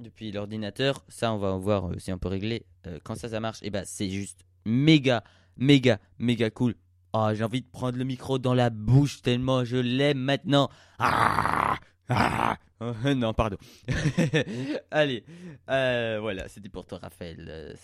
[0.01, 1.05] depuis l'ordinateur.
[1.09, 2.67] Ça, on va voir si on peut régler.
[3.05, 5.23] Quand ça, ça marche, et bah, c'est juste méga,
[5.57, 6.75] méga, méga cool.
[7.13, 10.71] Oh, j'ai envie de prendre le micro dans la bouche tellement je l'aime maintenant.
[10.99, 11.77] Ah,
[12.09, 12.59] ah.
[12.81, 13.59] Oh, non, pardon.
[14.91, 15.23] Allez,
[15.69, 17.77] voilà, c'était pour toi, Raphaël,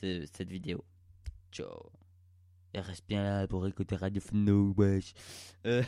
[0.00, 0.84] ce- cette vidéo.
[1.54, 1.92] Ciao.
[2.74, 4.74] Reste bien là pour écouter Radio Fno.
[5.66, 5.82] Euh,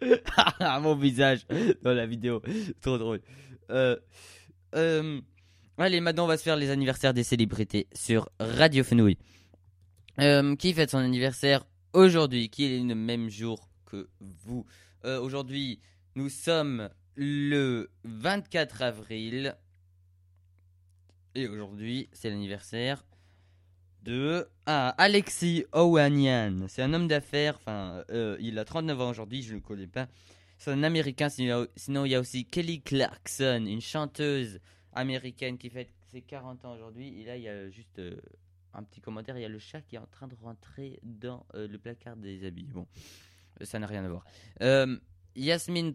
[0.80, 1.44] Mon visage
[1.82, 2.40] dans la vidéo,
[2.80, 3.22] trop drôle.
[3.70, 3.96] Euh,
[4.76, 5.20] euh,
[5.78, 9.18] allez, maintenant on va se faire les anniversaires des célébrités sur Radio Fenouil.
[10.20, 14.64] Euh, qui fête son anniversaire aujourd'hui, qui est le même jour que vous?
[15.02, 15.80] Aujourd'hui,
[16.14, 19.56] nous sommes le 24 avril.
[21.34, 23.04] Et aujourd'hui, c'est l'anniversaire
[24.02, 26.66] de ah, Alexis Ohanian.
[26.68, 27.56] C'est un homme d'affaires.
[27.56, 30.08] Enfin, euh, il a 39 ans aujourd'hui, je ne le connais pas.
[30.58, 31.28] C'est un américain.
[31.28, 34.60] Sinon, il y a aussi Kelly Clarkson, une chanteuse
[34.92, 37.20] américaine qui fête ses 40 ans aujourd'hui.
[37.20, 38.16] Et là, il y a juste euh,
[38.74, 39.36] un petit commentaire.
[39.36, 42.16] Il y a le chat qui est en train de rentrer dans euh, le placard
[42.16, 42.68] des habits.
[42.72, 42.86] Bon,
[43.60, 44.24] ça n'a rien à voir.
[45.36, 45.94] Yasmine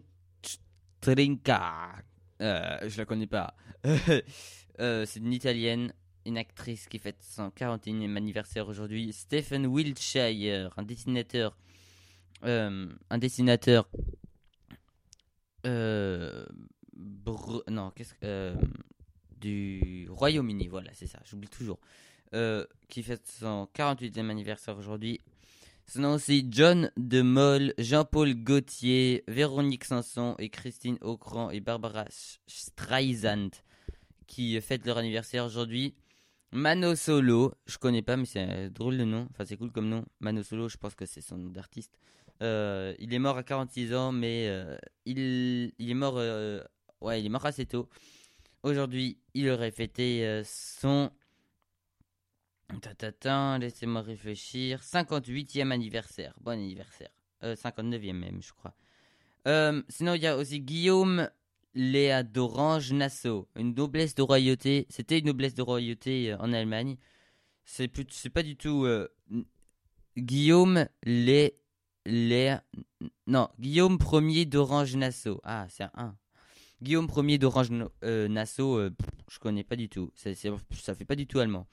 [1.00, 1.96] Trinka.
[2.40, 3.54] Je la connais pas.
[4.80, 5.92] Euh, c'est une italienne,
[6.26, 9.12] une actrice qui fête son 41e anniversaire aujourd'hui.
[9.12, 11.56] Stephen Wiltshire, un dessinateur.
[12.44, 13.88] euh, un dessinateur.
[15.66, 16.44] Euh,
[17.68, 18.18] non, qu'est-ce que.
[18.24, 18.54] euh,
[19.40, 21.78] du Royaume-Uni, voilà, c'est ça, j'oublie toujours.
[22.88, 25.20] Qui fête son 48e anniversaire aujourd'hui.
[25.86, 32.06] Sinon aussi John de Mol, Jean-Paul Gaultier, Véronique Sanson et Christine Aucran et Barbara
[32.46, 33.50] Streisand
[34.34, 35.94] qui leur anniversaire aujourd'hui.
[36.50, 39.88] Mano Solo, je connais pas mais c'est un drôle de nom, enfin c'est cool comme
[39.88, 40.04] nom.
[40.20, 41.98] Mano Solo, je pense que c'est son nom d'artiste.
[42.42, 46.60] Euh, il est mort à 46 ans mais euh, il, il est mort euh,
[47.00, 47.88] ouais, il est mort assez tôt.
[48.62, 51.10] Aujourd'hui, il aurait fêté euh, son
[53.60, 54.80] laissez-moi réfléchir.
[54.80, 56.34] 58e anniversaire.
[56.40, 57.10] Bon anniversaire.
[57.42, 58.74] Euh, 59e même, je crois.
[59.46, 61.28] Euh, sinon, il y a aussi Guillaume
[61.74, 63.48] Léa d'Orange Nassau.
[63.56, 64.86] Une noblesse de royauté.
[64.90, 66.96] C'était une noblesse de royauté euh, en Allemagne.
[67.64, 67.88] C'est
[68.32, 68.84] pas du tout.
[68.84, 69.08] euh,
[70.16, 71.54] Guillaume Lé.
[73.26, 75.40] Non, Guillaume Ier d'Orange Nassau.
[75.42, 76.16] Ah, c'est un 1.
[76.82, 77.70] Guillaume Ier d'Orange
[78.04, 78.78] euh, Nassau,
[79.30, 80.10] je connais pas du tout.
[80.14, 81.66] C'est- ça fait pas du tout allemand.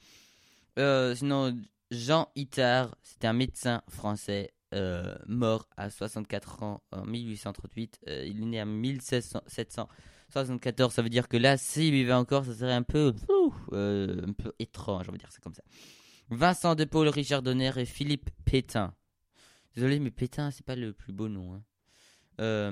[0.76, 1.60] Sinon,
[1.90, 8.00] Jean Itard, c'était un médecin français euh, mort à 64 ans en 1838.
[8.08, 10.92] Euh, il est né en 1774.
[10.92, 13.14] Ça veut dire que là, s'il vivait encore, ça serait un peu,
[13.72, 15.62] euh, un peu étrange, on va dire ça comme ça.
[16.30, 18.94] Vincent de Paul, Richard Donner et Philippe Pétain.
[19.74, 21.54] Désolé, mais Pétain, c'est pas le plus beau nom.
[21.54, 21.62] hein.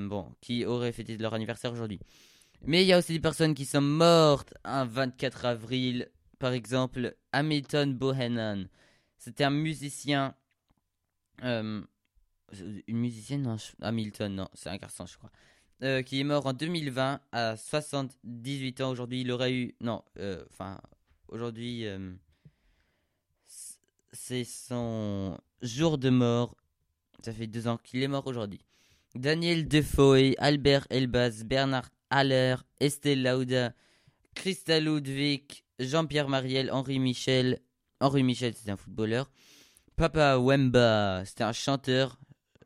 [0.01, 2.01] Bon, qui auraient fêté leur anniversaire aujourd'hui.
[2.63, 6.11] Mais il y a aussi des personnes qui sont mortes un 24 avril
[6.41, 8.67] par exemple, Hamilton Bohannon.
[9.19, 10.35] C'était un musicien.
[11.43, 11.83] Euh,
[12.87, 15.31] une musicienne Non, Hamilton, non, c'est un garçon, je crois.
[15.83, 18.91] Euh, qui est mort en 2020 à 78 ans.
[18.91, 19.75] Aujourd'hui, il aurait eu.
[19.81, 20.79] Non, euh, enfin,
[21.29, 21.87] aujourd'hui,
[24.13, 26.57] c'est son jour de mort.
[27.25, 28.61] Ça fait deux ans qu'il est mort aujourd'hui.
[29.15, 33.73] Daniel Defoe, Albert Elbaz, Bernard Haller, Estelle Lauda,
[34.35, 37.61] Christa Ludwig, Jean-Pierre Mariel, Henri Michel.
[38.01, 39.31] Henri Michel, c'était un footballeur.
[40.01, 42.19] Papa Wemba, c'était un chanteur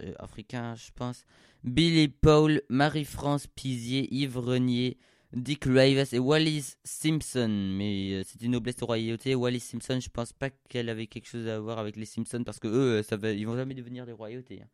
[0.05, 1.25] euh, africain, je pense.
[1.64, 4.99] Billy Paul, Marie-France Pizier, Yves Renier,
[5.33, 7.49] Dick Rivers et Wallis Simpson.
[7.49, 9.35] Mais euh, une noblesse de royauté.
[9.35, 12.61] Wallis Simpson, je pense pas qu'elle avait quelque chose à voir avec les Simpsons parce
[12.61, 14.62] que eux, euh, ça ils vont jamais devenir des royautés.
[14.62, 14.68] hein.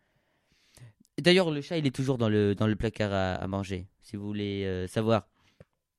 [1.18, 4.66] D'ailleurs, le chat, il est toujours dans le, placard à, à manger, si vous voulez
[4.66, 5.31] euh, savoir.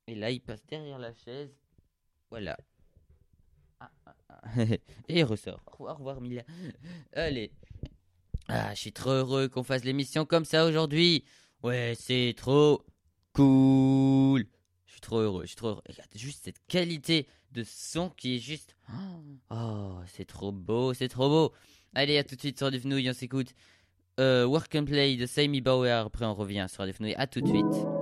[0.05, 1.49] Et là, il passe derrière la chaise.
[2.29, 2.55] Voilà.
[5.07, 5.61] Et il ressort.
[5.79, 6.43] Au revoir, Mila.
[7.13, 7.51] Allez.
[8.47, 11.23] Ah, je suis trop heureux qu'on fasse l'émission comme ça aujourd'hui.
[11.63, 12.83] Ouais, c'est trop
[13.33, 14.45] cool.
[14.85, 15.81] Je suis trop heureux, je trop.
[15.87, 18.75] Regarde juste cette qualité de son qui est juste...
[19.49, 21.53] Oh, c'est trop beau, c'est trop beau.
[21.93, 23.53] Allez, à tout de suite sur Radio Fenouille, on s'écoute.
[24.19, 26.05] Euh, Work and Play de Sammy Bauer.
[26.05, 27.15] Après, on revient sur Radio Fenouille.
[27.15, 28.00] À tout de suite.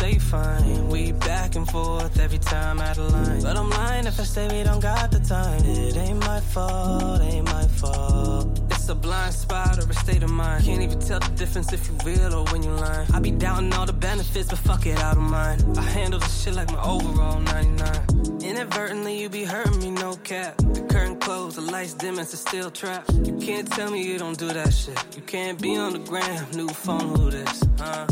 [0.00, 0.88] Say fine.
[0.88, 3.42] We back and forth every time out of line.
[3.42, 5.62] But I'm lying if I say we don't got the time.
[5.64, 8.60] It ain't my fault, ain't my fault.
[8.70, 10.64] It's a blind spot or a state of mind.
[10.64, 13.06] Can't even tell the difference if you real or when you lying.
[13.12, 15.58] I be doubting all the benefits, but fuck it, I don't mind.
[15.76, 18.42] I handle this shit like my overall 99.
[18.42, 20.56] Inadvertently, you be hurting me, no cap.
[20.56, 23.04] The curtain closed, the lights dim, it's a steel trap.
[23.26, 24.98] You can't tell me you don't do that shit.
[25.14, 27.62] You can't be on the gram, new phone, who this?
[27.78, 28.06] Huh?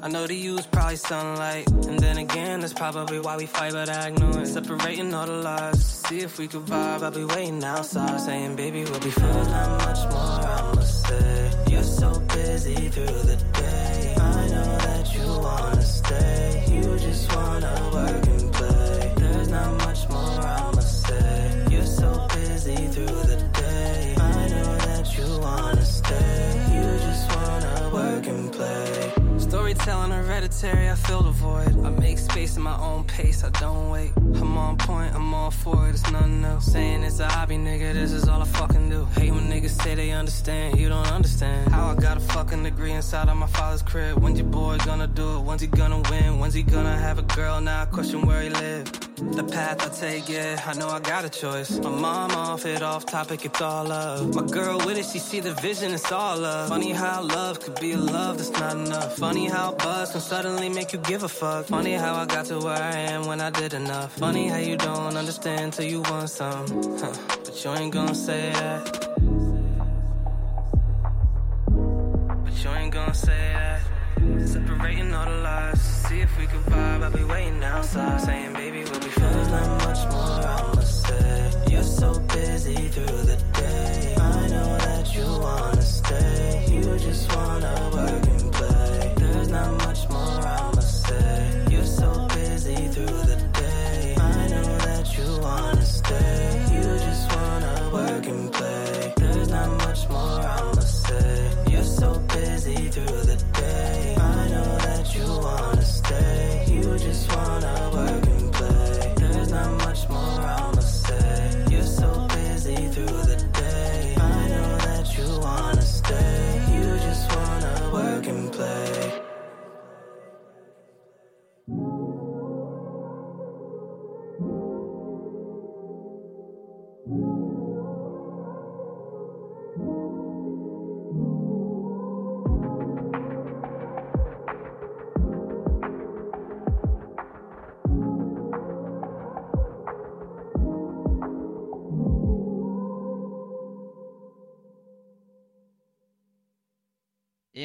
[0.00, 1.68] I know to use probably sunlight.
[1.88, 4.46] And then again, that's probably why we fight, but I ignore it.
[4.46, 5.84] Separating all the lies.
[5.84, 7.02] See if we could vibe.
[7.02, 9.32] I'll be waiting outside, saying, baby, we'll be fine.
[9.32, 11.50] There's not much more I must say.
[11.68, 14.14] You're so busy through the day.
[14.18, 16.64] I know that you wanna stay.
[16.68, 19.12] You just wanna work and play.
[19.16, 21.64] There's not much more I must say.
[21.70, 24.14] You're so busy through the day.
[24.16, 26.66] I know that you wanna stay.
[26.72, 29.07] You just wanna work and play
[29.74, 31.84] storytelling, I read it hereditary, I fill the void.
[31.84, 34.12] I make space in my own pace, I don't wait.
[34.16, 36.72] I'm on point, I'm all for it, it's nothing else.
[36.72, 39.04] Saying it's a hobby, nigga, this is all I fucking do.
[39.16, 41.70] Hate when niggas say they understand, you don't understand.
[41.70, 44.18] How I got a fucking degree inside of my father's crib.
[44.18, 45.40] When's your boy gonna do it?
[45.40, 46.38] When's he gonna win?
[46.38, 47.60] When's he gonna have a girl?
[47.60, 48.90] Now I question where he live.
[49.18, 51.70] The path I take, yeah, I know I got a choice.
[51.80, 54.34] My mom off it, off topic, it's all love.
[54.34, 56.68] My girl with it, she see the vision, it's all love.
[56.68, 59.16] Funny how love could be a love that's not enough.
[59.16, 60.47] Funny how buzz can suddenly
[60.78, 61.66] make you give a fuck.
[61.66, 64.12] Funny how I got to where I am when I did enough.
[64.16, 66.66] Funny how you don't understand till you want some.
[67.00, 67.12] Huh.
[67.44, 68.82] But you ain't gonna say that.
[72.44, 73.80] But you ain't gonna say that.
[74.46, 75.80] Separating all the lies.
[76.06, 77.02] See if we could vibe.
[77.02, 79.32] I'll be waiting outside, saying, baby, we'll be fine.
[79.32, 81.52] There's not much more I must say.
[81.70, 84.14] You're so busy through the day.
[84.18, 86.66] I know that you wanna stay.
[86.70, 87.77] You just wanna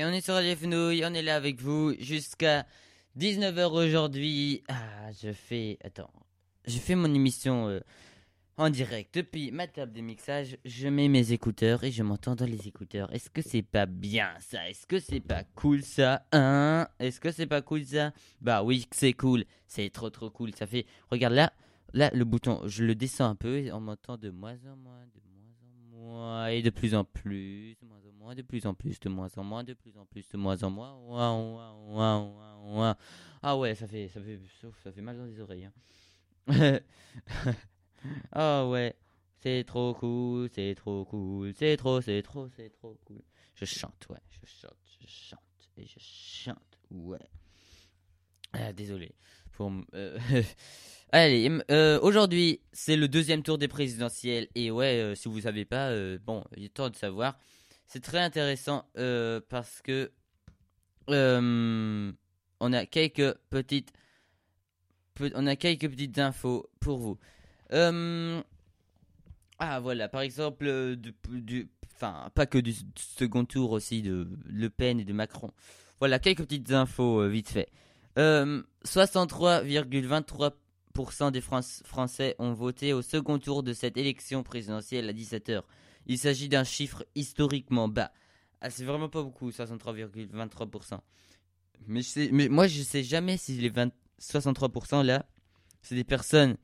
[0.06, 2.66] On est sur Radio Fenouille, on est là avec vous jusqu'à
[3.18, 4.62] 19h aujourd'hui.
[4.68, 5.78] Ah, je fais.
[5.82, 6.12] Attends.
[6.66, 7.80] Je fais mon émission euh,
[8.58, 10.58] en direct depuis ma table de mixage.
[10.66, 13.14] Je mets mes écouteurs et je m'entends dans les écouteurs.
[13.14, 14.70] Est-ce que c'est pas bien ça?
[14.70, 16.26] Est-ce que c'est pas cool ça?
[16.34, 16.86] Hein?
[17.00, 18.12] Est-ce que c'est pas cool ça?
[18.42, 19.46] Bah oui, c'est cool.
[19.68, 20.54] C'est trop trop cool.
[20.54, 20.86] Ça fait.
[21.12, 21.54] Regarde là.
[21.94, 25.06] Là, le bouton, je le descends un peu et on m'entend de moins en moins
[26.52, 29.30] et de plus en plus, de moins en moins, de plus en plus, de moins
[29.38, 30.94] en moins, de plus en plus, de moins en moins.
[33.42, 34.40] Ah ouais, ça fait, ça fait,
[34.84, 35.70] ça fait mal dans les oreilles.
[36.48, 36.48] Hein.
[38.34, 38.96] Ah ouais,
[39.40, 43.22] c'est trop cool, c'est trop cool, c'est trop, c'est trop, c'est trop cool.
[43.56, 45.40] Je chante, ouais, je chante, je chante,
[45.78, 47.18] et je chante, ouais.
[48.54, 49.14] Ah, désolé.
[49.62, 50.18] Euh,
[51.12, 54.48] Allez, euh, aujourd'hui, c'est le deuxième tour des présidentielles.
[54.56, 55.92] Et ouais, euh, si vous savez pas,
[56.26, 57.38] bon, il est temps de savoir.
[57.88, 58.86] C'est très intéressant
[59.50, 60.12] parce que
[61.08, 63.92] on a quelques petites,
[65.16, 67.18] pe- on a quelques petites infos pour vous.
[69.60, 75.00] Ah voilà, par exemple, du, enfin pas que du second tour aussi de Le Pen
[75.00, 75.52] et de Macron.
[76.00, 77.70] Voilà quelques petites infos vite fait.
[78.20, 85.14] Euh, 63,23% des Fran- Français ont voté au second tour de cette élection présidentielle à
[85.14, 85.62] 17h.
[86.06, 88.12] Il s'agit d'un chiffre historiquement bas.
[88.62, 91.00] Ah, c'est vraiment pas beaucoup, 63,23%.
[91.88, 92.02] Mais,
[92.50, 93.92] moi, je sais jamais si les 20
[94.22, 95.26] 63% là,
[95.82, 96.56] c'est des personnes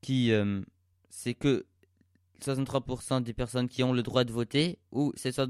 [0.00, 0.30] qui.
[0.32, 0.60] euh,
[1.08, 1.66] c'est que
[2.40, 5.46] 63% des personnes qui ont le droit de voter ou c'est so-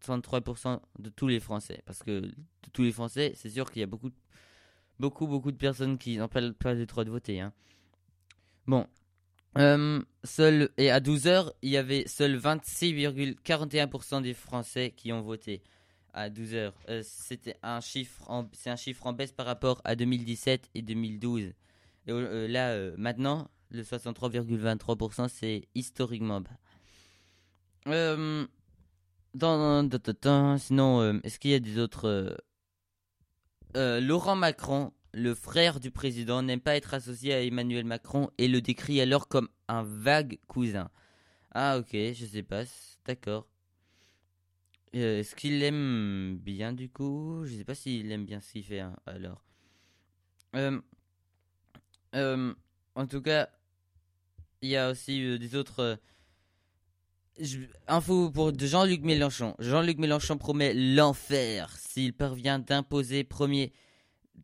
[0.00, 2.34] 63% de tous les Français Parce que de
[2.72, 4.10] tous les Français, c'est sûr qu'il y a beaucoup,
[4.98, 7.40] beaucoup, beaucoup de personnes qui n'ont pas, le- droit de voter.
[7.40, 7.52] hein.
[8.66, 8.86] Bon.
[9.58, 10.02] Euh,
[10.76, 15.62] et à 12h, il y avait seuls 26,41% des Français qui ont voté.
[16.12, 16.72] À 12h.
[17.02, 21.42] C'était un chiffre en, c'est un chiffre en baisse par rapport à 2017 et 2012.
[21.42, 21.54] Et
[22.10, 26.50] euh, là, euh, maintenant, le 63,23%, c'est historiquement bas.
[27.88, 28.46] Euh,
[30.58, 32.36] sinon, euh, est-ce qu'il y a des autres...
[33.76, 38.48] euh, Laurent Macron, le frère du président, n'aime pas être associé à Emmanuel Macron et
[38.48, 40.90] le décrit alors comme un vague cousin.
[41.52, 42.64] Ah ok, je sais pas,
[43.06, 43.46] d'accord.
[44.94, 47.44] Euh, est-ce qu'il aime bien du coup?
[47.44, 49.42] Je sais pas s'il aime bien ce qu'il fait hein, alors.
[52.14, 52.54] Euh,
[52.94, 53.48] en tout cas,
[54.62, 55.98] il y a aussi des autres
[57.88, 59.54] infos pour Jean-Luc Mélenchon.
[59.58, 63.72] Jean-Luc Mélenchon promet l'enfer s'il parvient d'imposer premier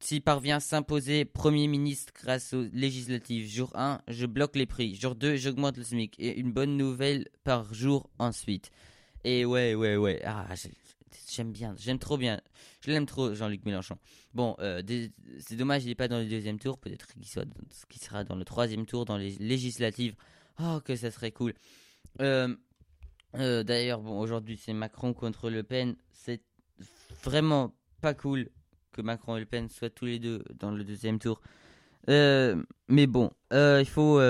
[0.00, 3.46] s'il parvient s'imposer Premier ministre grâce aux législatives.
[3.48, 4.96] Jour 1, je bloque les prix.
[4.96, 6.18] Jour 2, j'augmente le SMIC.
[6.18, 8.70] Et une bonne nouvelle par jour ensuite.
[9.22, 10.20] Et ouais, ouais, ouais.
[10.24, 10.70] Ah, j'ai-
[11.30, 11.74] j'aime bien.
[11.78, 12.40] J'aime trop bien.
[12.80, 13.96] Je l'aime trop, Jean-Luc Mélenchon.
[14.34, 14.82] Bon, euh,
[15.38, 16.78] c'est dommage, il n'est pas dans le deuxième tour.
[16.78, 17.26] Peut-être qu'il
[18.00, 20.16] sera dans le troisième tour, dans les législatives.
[20.58, 21.52] Oh, que ça serait cool.
[22.22, 22.56] Euh,
[23.36, 25.96] euh, D'ailleurs, bon, aujourd'hui, c'est Macron contre Le Pen.
[26.12, 26.42] C'est
[27.24, 28.48] vraiment pas cool
[28.92, 31.40] que Macron et Le Pen soient tous les deux dans le deuxième tour.
[32.08, 34.20] Euh, mais bon, euh, il faut,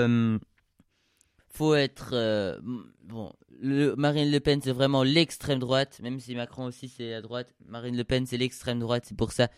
[1.49, 2.59] faut être
[3.03, 3.33] bon.
[3.61, 7.53] Marine Le Pen, c'est vraiment l'extrême droite, même si Macron aussi c'est la droite.
[7.65, 9.05] Marine Le Pen, c'est l'extrême droite.
[9.05, 9.49] C'est pour ça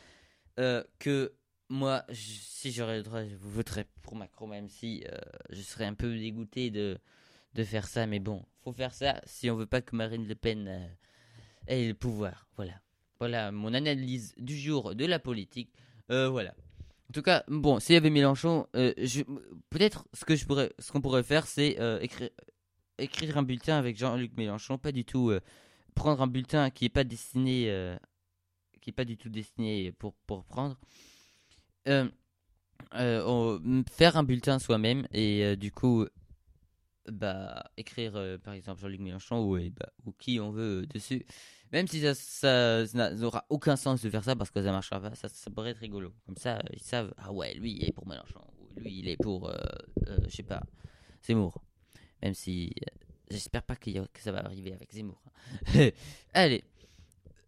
[0.57, 1.33] que
[1.69, 5.03] moi, si j'aurais le droit, je voterais pour Macron, même si
[5.49, 6.97] je serais un peu dégoûté de
[7.55, 8.05] de faire ça.
[8.05, 10.87] Mais bon, faut faire ça si on veut pas que Marine Le Pen euh,
[11.67, 12.47] ait le pouvoir.
[12.55, 12.73] Voilà.
[13.19, 15.71] Voilà mon analyse du jour de la politique.
[16.11, 16.53] Euh, voilà.
[17.09, 18.93] En tout cas, bon, s'il y avait Mélenchon, euh,
[19.69, 22.29] peut-être ce que je pourrais, ce qu'on pourrait faire, c'est écrire,
[22.97, 25.31] écrire un bulletin avec Jean-Luc Mélenchon, pas du tout
[25.93, 27.95] prendre un bulletin qui est pas destiné,
[28.81, 30.77] qui est pas du tout destiné pour pour prendre.
[31.85, 32.09] Faire
[34.17, 36.07] un bulletin soi-même et du coup,
[37.11, 40.85] bah écrire euh, par exemple Jean-Luc Mélenchon ou, et, bah, ou qui on veut euh,
[40.87, 41.25] dessus.
[41.71, 44.71] Même si ça, ça, ça n'a- n'aura aucun sens de faire ça parce que ça
[44.71, 46.13] marchera pas, ça, ça pourrait être rigolo.
[46.25, 49.17] Comme ça, ils savent, ah ouais, lui il est pour Mélenchon, ou lui il est
[49.17, 49.55] pour, euh,
[50.27, 50.61] je sais pas,
[51.23, 51.61] Zemmour.
[52.23, 52.71] Même si
[53.29, 53.89] j'espère pas que
[54.19, 55.21] ça va arriver avec Zemmour.
[56.33, 56.63] Allez.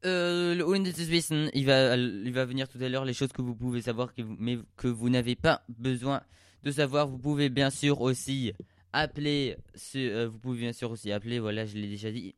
[0.05, 3.41] Euh, le Unnötiges Wissen, il va, il va venir tout à l'heure les choses que
[3.41, 6.21] vous pouvez savoir, mais que vous n'avez pas besoin
[6.63, 7.07] de savoir.
[7.07, 8.53] Vous pouvez bien sûr aussi
[8.93, 12.35] appeler, ce, euh, vous pouvez bien sûr aussi appeler, voilà, je l'ai déjà dit,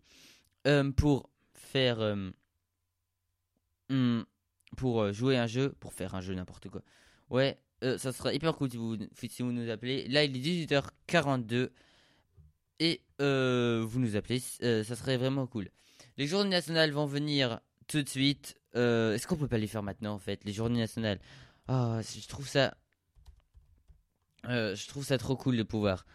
[0.68, 2.30] euh, pour faire, euh,
[3.90, 4.22] hmm,
[4.78, 6.82] pour jouer un jeu, pour faire un jeu n'importe quoi.
[7.30, 10.08] Ouais, ça sera hyper cool si vous, si vous nous appelez.
[10.08, 11.70] Là, il est 18h42
[12.80, 15.70] et vous nous appelez, ça serait vraiment cool.
[16.18, 18.60] Les journées nationales vont venir tout de suite.
[18.74, 21.20] Est-ce qu'on peut pas les faire maintenant en fait, les journées nationales?
[21.68, 22.76] Ah, je trouve ça,
[24.44, 26.06] je trouve ça trop cool de pouvoir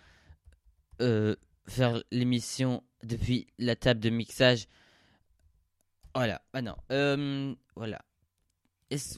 [1.01, 1.37] euh,
[1.67, 4.67] faire l'émission depuis la table de mixage.
[6.15, 8.01] Voilà, ah non, euh, voilà.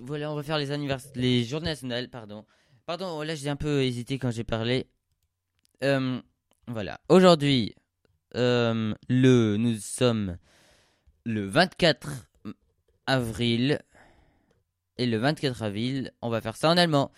[0.01, 2.47] Voilà, on va faire les anniversaires, les journées nationales, pardon.
[2.87, 4.87] Pardon, là j'ai un peu hésité quand j'ai parlé.
[5.85, 6.21] Euh,
[6.69, 7.75] voilà, aujourd'hui,
[8.33, 10.39] le, nous sommes
[11.25, 12.09] le 24
[13.07, 13.81] avril.
[14.99, 17.11] Et le 24 avril, on va faire ça en allemand.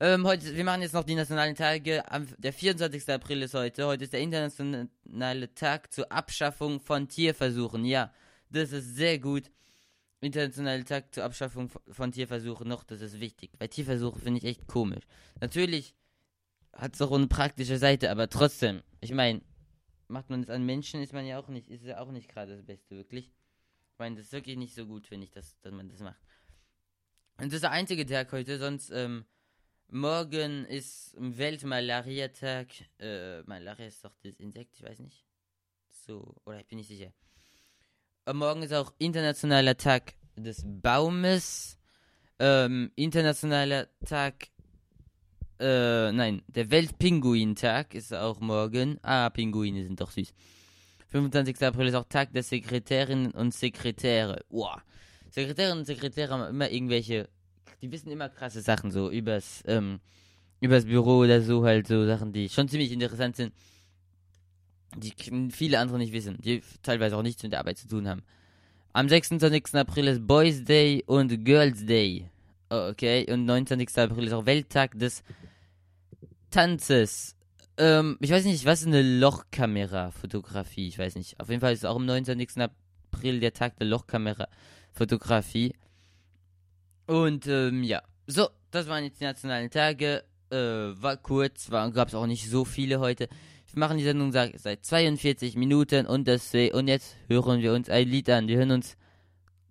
[0.00, 2.10] Ähm, heute, wir machen jetzt noch die nationalen Tage.
[2.10, 3.06] Am, der 24.
[3.10, 3.86] April ist heute.
[3.86, 7.84] Heute ist der internationale Tag zur Abschaffung von Tierversuchen.
[7.84, 8.12] Ja,
[8.48, 9.50] das ist sehr gut.
[10.20, 13.50] Internationale Tag zur Abschaffung von- Tierversuchen noch, das ist wichtig.
[13.58, 15.04] Weil Tierversuche finde ich echt komisch.
[15.40, 15.94] Natürlich
[16.72, 19.42] hat es auch eine praktische Seite, aber trotzdem, ich meine,
[20.08, 22.56] macht man es an Menschen, ist man ja auch nicht, ist ja auch nicht gerade
[22.56, 23.26] das Beste, wirklich.
[23.92, 26.18] Ich meine, das ist wirklich nicht so gut, finde ich, dass, dass man das macht.
[27.38, 29.24] Und das ist der einzige Tag heute, sonst, ähm,
[29.90, 32.66] Morgen ist Weltmalariatag.
[32.98, 35.24] Äh, Malaria ist doch das Insekt, ich weiß nicht.
[35.88, 37.12] So, oder ich bin nicht sicher.
[38.26, 41.78] Äh, morgen ist auch internationaler Tag des Baumes.
[42.40, 44.48] Ähm, internationaler Tag.
[45.60, 48.98] Äh, nein, der Weltpinguintag ist auch morgen.
[49.02, 50.34] Ah, Pinguine sind doch süß.
[51.10, 51.62] 25.
[51.62, 54.44] April ist auch Tag der Sekretärinnen und Sekretäre.
[54.48, 54.80] Wow.
[55.34, 57.28] Sekretärinnen und Sekretäre haben immer irgendwelche,
[57.82, 59.98] die wissen immer krasse Sachen so übers, ähm,
[60.60, 63.52] übers Büro oder so halt so Sachen, die schon ziemlich interessant sind,
[64.96, 65.12] die
[65.50, 68.22] viele andere nicht wissen, die teilweise auch nichts mit der Arbeit zu tun haben.
[68.92, 69.74] Am 26.
[69.74, 72.30] April ist Boys Day und Girls Day.
[72.68, 73.98] Okay, und 29.
[73.98, 75.24] April ist auch Welttag des
[76.52, 77.34] Tanzes.
[77.76, 80.86] Ähm, ich weiß nicht, was ist eine Lochkamera-Fotografie?
[80.86, 81.40] Ich weiß nicht.
[81.40, 82.62] Auf jeden Fall ist auch am 29.
[83.10, 83.88] April der Tag der
[84.94, 85.74] Lochkamera-Fotografie.
[87.06, 90.24] Und ähm, ja, so, das waren jetzt die nationalen Tage.
[90.50, 93.28] Äh, war kurz, gab es auch nicht so viele heute.
[93.72, 97.90] Wir machen die Sendung sag, seit 42 Minuten und das und jetzt hören wir uns
[97.90, 98.46] ein Lied an.
[98.46, 98.96] Wir hören uns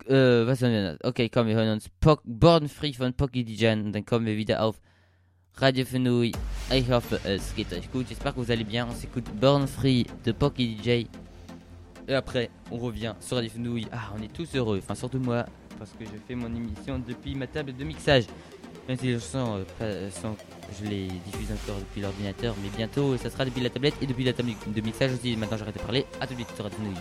[0.08, 0.98] äh, was hören wir?
[1.04, 4.26] Okay, komm, wir hören uns Pock, Born Free von Pocky DJ an und dann kommen
[4.26, 4.82] wir wieder auf
[5.56, 6.34] Radio Fenouille.
[6.72, 8.08] Ich hoffe, es geht euch gut.
[8.10, 8.88] J'espère que vous allez bien.
[8.88, 11.08] On s'écoute Born Free de Pocky DJ.
[12.08, 13.88] Et après, on revient sur Radio Fenouille.
[13.92, 14.80] Ah, on est tous heureux.
[14.84, 15.46] Enfin, surtout moi,
[15.80, 18.26] parce que je fais mon émission depuis ma table de mixage.
[18.88, 20.36] Même si les chansons, euh, sont-
[20.78, 24.26] je les diffuse encore depuis l'ordinateur, mais bientôt, ça sera depuis la tablette et depuis
[24.26, 25.38] la table de mixage aussi.
[25.38, 26.06] Maintenant, j'arrête de parler.
[26.20, 26.98] À tout de suite sur Radio Fenouille.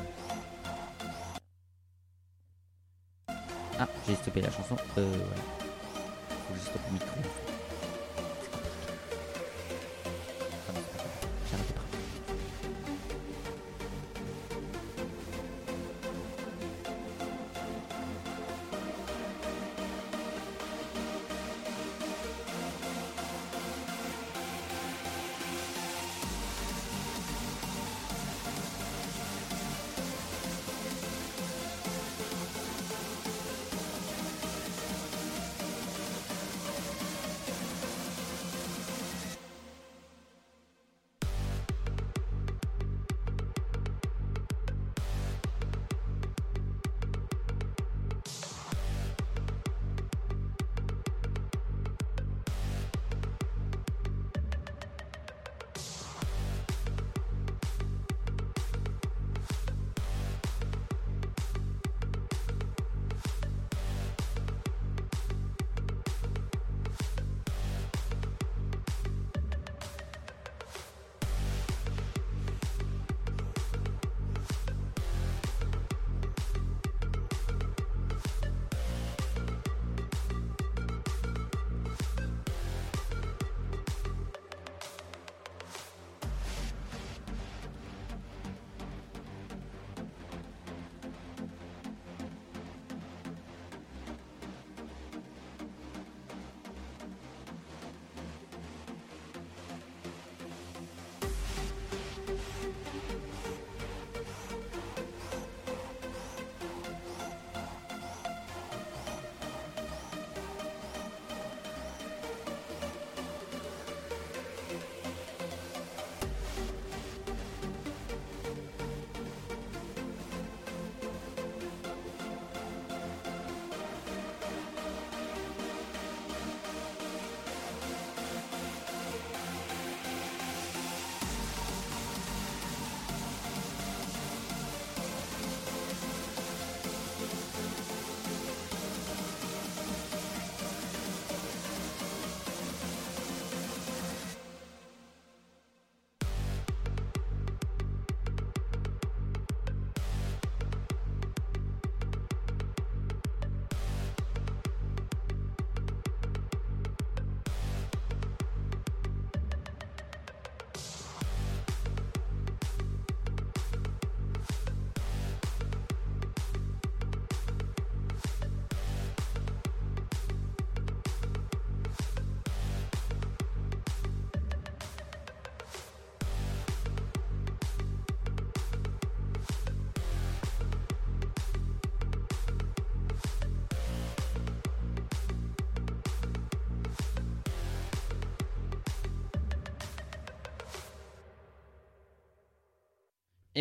[3.80, 4.76] Ah, j'ai stoppé la chanson.
[4.98, 5.42] Euh, voilà.
[6.46, 7.41] Faut que je stoppe le micro.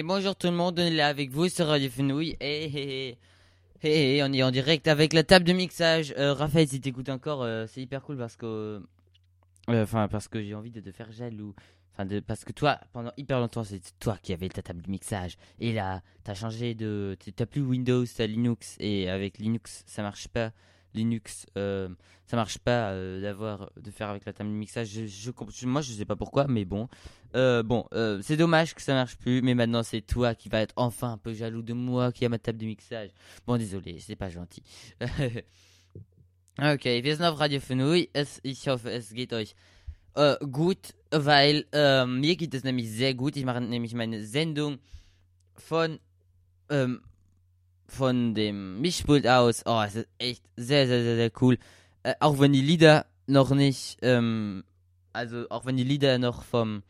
[0.04, 2.36] Bonjour tout le monde, on est là avec vous sur Radio Fenouille.
[2.39, 3.18] Et hé,
[3.84, 6.14] hé, hé, on est en direct avec la table de mixage.
[6.18, 8.82] Euh, Raphaël, si t'écoutes encore, euh, c'est hyper cool parce que
[9.70, 11.54] Euh, Enfin, parce que j'ai envie de te faire jaloux.
[12.26, 15.38] Parce que toi, pendant hyper longtemps, c'est toi qui avais ta table de mixage.
[15.60, 17.16] Et là, t'as changé de.
[17.36, 18.76] T'as plus Windows, t'as Linux.
[18.80, 20.52] Et avec Linux, ça marche pas.
[20.94, 21.89] Linux, euh,
[22.26, 24.88] ça marche pas euh, d'avoir de faire avec la table de mixage.
[24.89, 26.88] Je, je moi, je sais pas pourquoi, mais bon.
[27.36, 27.86] Euh, bon,
[28.22, 29.42] c'est dommage que ça marche plus.
[29.42, 32.30] Mais maintenant, c'est toi qui vas être enfin un peu jaloux de moi qui a
[32.30, 33.10] ma table de mixage.
[33.48, 34.64] Bon, désolé, c'est pas gentil.
[36.60, 38.10] Okay, wir sind auf Radio Fenui.
[38.14, 39.56] Es, ich hoffe, es geht euch
[40.52, 41.66] gut, weil
[42.06, 43.38] mir geht es nämlich sehr gut.
[43.38, 44.78] Ich mache nämlich meine Sendung
[45.56, 45.98] von
[46.70, 47.02] ähm,
[47.92, 49.64] von dem Mischpult aus.
[49.66, 51.58] Oh, es ist echt sehr, sehr, sehr, sehr cool.
[52.04, 54.64] Äh, auch wenn die Lieder noch nicht, ähm,
[55.14, 56.84] also auch wenn die Lieder noch vom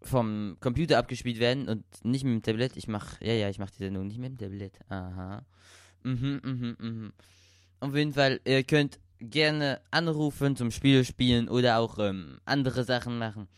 [0.00, 2.76] vom Computer abgespielt werden und nicht mit dem Tablet.
[2.76, 4.78] Ich mach, ja, ja, ich mach die Sendung nicht mit dem Tablet.
[4.88, 5.44] Aha.
[6.04, 7.12] Mhm, mhm, mhm.
[7.80, 13.18] Auf jeden Fall, ihr könnt gerne anrufen zum Spiel spielen oder auch ähm, andere Sachen
[13.18, 13.48] machen.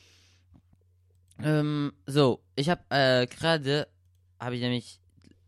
[1.42, 3.88] Ähm, so, ich habe äh, gerade,
[4.38, 5.00] habe ich nämlich,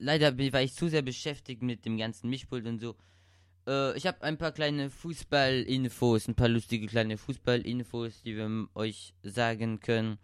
[0.02, 2.96] leider war ich zu sehr beschäftigt mit dem ganzen Mischpult und so.
[3.66, 9.14] Äh, ich habe ein paar kleine Fußball-Infos, ein paar lustige kleine Fußball-Infos, die wir euch
[9.22, 10.18] sagen können.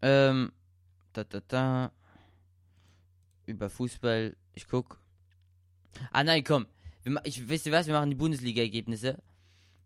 [0.00, 0.52] Ähm,
[1.12, 1.92] da, da, da.
[3.46, 5.00] Über Fußball, ich guck.
[6.12, 6.66] Ah nein, komm.
[7.24, 9.18] Ich wisst was, wir machen die Bundesliga-Ergebnisse.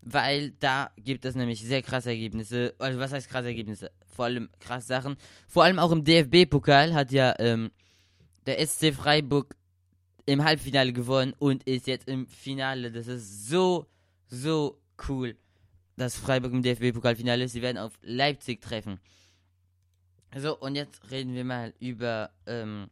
[0.04, 2.74] Weil da gibt es nämlich sehr krasse Ergebnisse.
[2.78, 3.92] Also was heißt krasse Ergebnisse?
[4.04, 5.16] Vor allem krasse Sachen.
[5.46, 7.70] Vor allem auch im DFB-Pokal hat ja ähm,
[8.46, 9.56] der SC Freiburg
[10.26, 12.92] im Halbfinale gewonnen und ist jetzt im Finale.
[12.92, 13.86] Das ist so,
[14.26, 15.36] so cool,
[15.96, 17.52] dass Freiburg im DFB-Pokalfinale ist.
[17.52, 19.00] Sie werden auf Leipzig treffen.
[20.36, 22.88] So, und jetzt reden wir mal über ähm,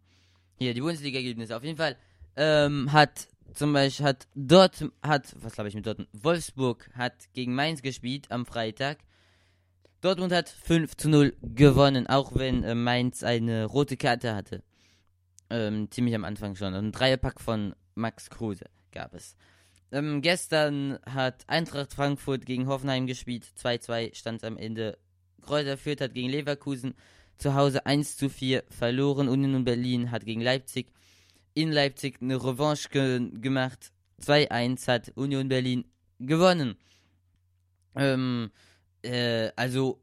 [0.58, 1.56] hier die Bundesliga-Ergebnisse.
[1.56, 1.96] Auf jeden Fall
[2.36, 7.54] ähm, hat zum Beispiel hat dort hat was glaube ich mit Dortmund Wolfsburg hat gegen
[7.54, 8.98] Mainz gespielt am Freitag.
[10.02, 14.62] Dortmund hat 5 zu 0 gewonnen, auch wenn äh, Mainz eine rote Karte hatte.
[15.50, 16.74] Ähm, ziemlich am Anfang schon.
[16.74, 19.36] Ein Dreierpack von Max Kruse gab es.
[19.92, 23.46] Ähm, gestern hat Eintracht Frankfurt gegen Hoffenheim gespielt.
[23.58, 24.98] 2-2 stand am Ende.
[25.42, 26.94] Kräuter Fürth hat gegen Leverkusen
[27.38, 29.28] zu Hause 1 zu 4 verloren.
[29.28, 30.92] Union Berlin hat gegen Leipzig
[31.54, 33.92] in Leipzig eine Revanche ge gemacht.
[34.22, 35.84] 2-1 hat Union Berlin
[36.18, 36.76] gewonnen.
[37.96, 38.50] Ähm,
[39.02, 40.00] äh, also,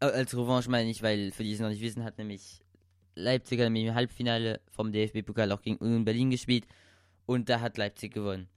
[0.00, 2.62] äh, als Revanche meine ich, weil für die es noch nicht wissen, hat nämlich
[3.18, 6.66] Leipzig hat im Halbfinale vom DFB-Pokal auch gegen Union Berlin gespielt
[7.26, 8.48] und da hat Leipzig gewonnen.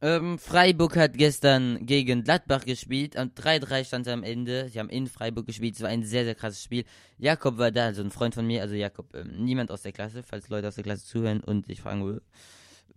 [0.00, 3.16] Ähm, Freiburg hat gestern gegen Gladbach gespielt.
[3.16, 4.68] Am 3-3 stand am Ende.
[4.68, 5.76] Sie haben in Freiburg gespielt.
[5.76, 6.84] Es war ein sehr, sehr krasses Spiel.
[7.18, 8.62] Jakob war da, also ein Freund von mir.
[8.62, 11.80] Also Jakob, ähm, niemand aus der Klasse, falls Leute aus der Klasse zuhören und sich
[11.80, 12.20] fragen, äh,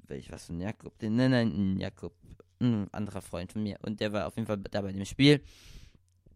[0.07, 0.93] welch was ein Jakob?
[0.99, 2.13] Nein, nein, ein Jakob.
[2.59, 3.77] Ein anderer Freund von mir.
[3.83, 5.43] Und der war auf jeden Fall da bei dem Spiel.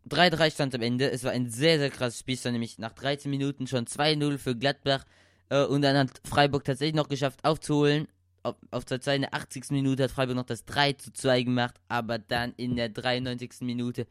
[0.10, 1.12] 3-3 stand am Ende.
[1.12, 2.36] Es war ein sehr, sehr krasses Spiel.
[2.36, 5.06] Es war nämlich nach 13 Minuten schon 2-0 für Gladbach.
[5.50, 8.08] Äh, und dann hat Freiburg tatsächlich noch geschafft aufzuholen.
[8.44, 9.72] Auf, auf der 82.
[9.72, 11.76] Minute hat Freiburg noch das 3 zu 2 gemacht.
[11.88, 13.62] Aber dann in der 93.
[13.62, 14.08] Minute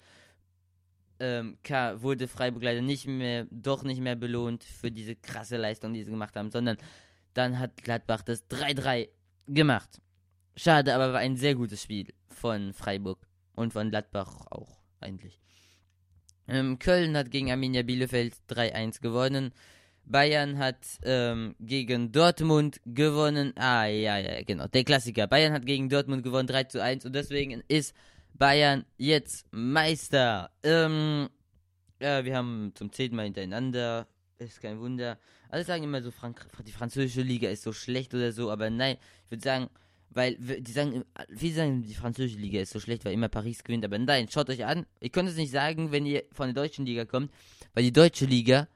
[1.21, 1.59] ähm,
[1.97, 6.11] wurde Freiburg leider nicht mehr, doch nicht mehr belohnt für diese krasse Leistung, die sie
[6.11, 6.77] gemacht haben, sondern
[7.35, 9.09] dann hat Gladbach das 3-3
[9.47, 10.01] gemacht.
[10.57, 15.41] Schade, aber war ein sehr gutes Spiel von Freiburg und von Gladbach auch eigentlich.
[16.49, 19.53] Ähm, Köln hat gegen Arminia Bielefeld 3-1 gewonnen.
[20.05, 23.53] Bayern hat ähm, gegen Dortmund gewonnen.
[23.57, 24.67] Ah, ja, ja, genau.
[24.67, 25.27] Der Klassiker.
[25.27, 27.95] Bayern hat gegen Dortmund gewonnen 3 zu 1 und deswegen ist
[28.33, 30.51] Bayern jetzt Meister.
[30.63, 31.29] Ähm,
[32.01, 34.07] ja, wir haben zum zehnten Mal hintereinander.
[34.39, 35.19] Ist kein Wunder.
[35.51, 38.97] Alle sagen immer so, Frank die französische Liga ist so schlecht oder so, aber nein,
[39.25, 39.69] ich würde sagen,
[40.11, 41.05] weil die sagen,
[41.37, 44.51] viele sagen, die französische Liga ist so schlecht, weil immer Paris gewinnt, aber nein, schaut
[44.51, 44.87] euch an.
[45.01, 47.31] Ich konnte es nicht sagen, wenn ihr von der deutschen Liga kommt,
[47.75, 48.69] weil die deutsche Liga,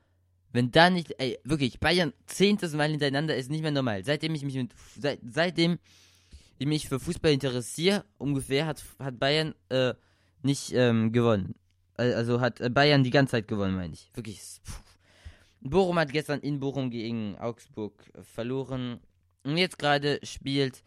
[0.52, 4.04] wenn da nicht, ey, wirklich, Bayern zehntes Mal hintereinander ist nicht mehr normal.
[4.04, 5.78] Seitdem ich mich mit, seit, seitdem
[6.58, 9.94] ich mich für Fußball interessiere, ungefähr, hat, hat Bayern äh,
[10.42, 11.54] nicht ähm, gewonnen.
[11.96, 14.10] Al- Also hat äh, Bayern die ganze Zeit gewonnen, meine ich.
[14.14, 14.40] Wirklich.
[15.60, 19.00] Bochum hat gestern in Bochum gegen Augsburg verloren.
[19.44, 20.82] Und jetzt gerade spielt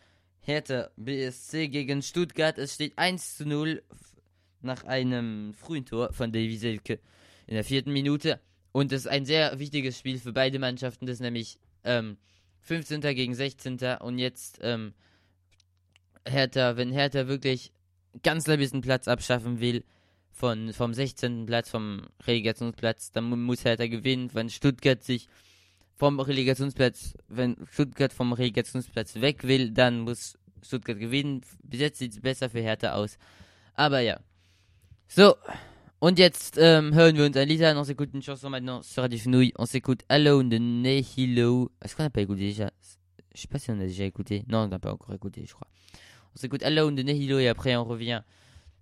[0.45, 2.57] Hertha BSC gegen Stuttgart.
[2.57, 4.15] Es steht 1 zu 0 f-
[4.61, 6.99] nach einem frühen Tor von Davy Selke
[7.47, 8.39] in der vierten Minute.
[8.71, 11.05] Und es ist ein sehr wichtiges Spiel für beide Mannschaften.
[11.05, 12.17] Das ist nämlich ähm,
[12.61, 13.01] 15.
[13.01, 13.79] gegen 16.
[14.01, 14.93] Und jetzt ähm,
[16.27, 17.71] Hertha, wenn Hertha wirklich
[18.23, 19.83] ganz ein bisschen Platz abschaffen will
[20.31, 21.45] von, vom 16.
[21.45, 24.29] Platz, vom Relegationsplatz, dann mu- muss Hertha gewinnen.
[24.33, 25.27] Wenn Stuttgart sich
[25.95, 31.41] vom Relegationsplatz, wenn Stuttgart vom Relegationsplatz weg will, dann muss Stuttgart gewinnen.
[31.63, 33.17] Bis jetzt sieht es besser für Hertha aus.
[33.75, 34.19] Aber ja.
[35.07, 35.35] So,
[35.99, 37.77] und jetzt ähm, hören wir uns un Lied an.
[37.77, 39.53] On s'écoute une chanson maintenant sur Radio Fenouil.
[39.57, 41.71] On s'écoute Alone de Nehilo.
[41.81, 42.71] Est-ce qu'on n'a pas écouté déjà?
[43.33, 44.43] Je sais pas si on a déjà écouté.
[44.47, 45.67] Non, on n'a pas encore écouté, je crois.
[46.35, 48.21] On s'écoute Alone de Nehilo et après on revient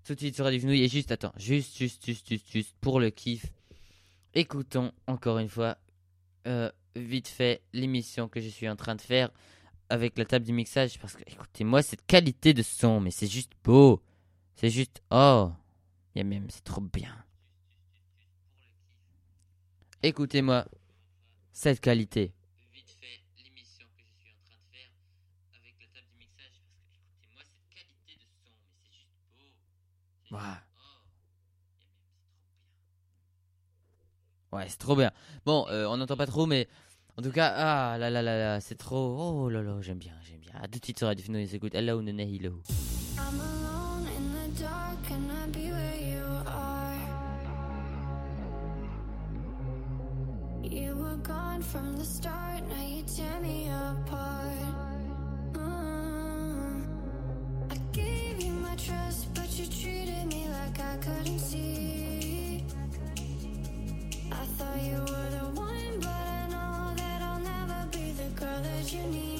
[0.05, 0.83] tout de suite sur Radio Fenouil.
[0.83, 3.45] Et juste, attends, juste, juste, juste, juste, juste pour le kiff.
[4.33, 5.77] Écoutons encore une fois,
[6.47, 9.29] euh, vite fait, l'émission que je suis en train de faire
[9.89, 10.99] avec la table du mixage.
[10.99, 14.01] Parce que, écoutez-moi, cette qualité de son, mais c'est juste beau.
[14.55, 15.51] C'est juste, oh,
[16.15, 17.15] c'est trop bien.
[20.03, 20.65] Écoutez-moi,
[21.51, 22.33] cette qualité.
[22.73, 22.97] Vite
[34.53, 35.09] Ouais, c'est trop bien.
[35.47, 36.67] Bon, euh, on n'entend pas trop, mais
[37.17, 39.17] en tout cas, ah là là là là, c'est trop.
[39.19, 40.53] Oh là là, j'aime bien, j'aime bien.
[40.61, 42.61] À tout de suite sur Radio Fino, on écoute Hello Nene Hello.
[43.17, 46.93] I'm alone in the dark, can I be where you are?
[50.63, 54.53] You were gone from the start, now you tear me apart.
[55.53, 56.85] Mm.
[57.71, 62.32] I gave you my trust, but you treated me like I couldn't see.
[64.33, 68.61] I thought you were the one, but I know that I'll never be the girl
[68.61, 69.32] that you need.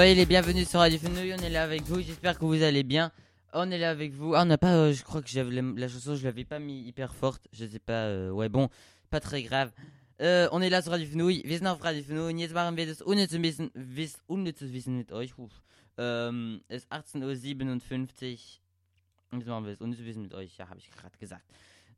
[0.00, 2.84] Soyez les bienvenus sur Radio Fenouil, on est là avec vous, j'espère que vous allez
[2.84, 3.12] bien.
[3.52, 4.34] On est là avec vous.
[4.34, 6.88] Ah, on n'a pas, euh, je crois que j'avais la, chanson, je l'avais pas mis
[6.88, 8.70] hyper forte, je sais pas, euh, ouais, bon,
[9.10, 9.70] pas très grave.
[10.18, 12.86] Äh, und ihr lasst Radio Fenouil, wir sind auf Radio Fenouil und jetzt machen wir
[12.86, 15.36] das unnütze Wissen, wiss, unnützes Wissen mit euch.
[15.36, 15.52] Uff.
[15.98, 19.38] Ähm, es ist 18.57 Uhr.
[19.38, 21.44] Jetzt wir das unnütze Wissen mit euch, ja, habe ich gerade gesagt.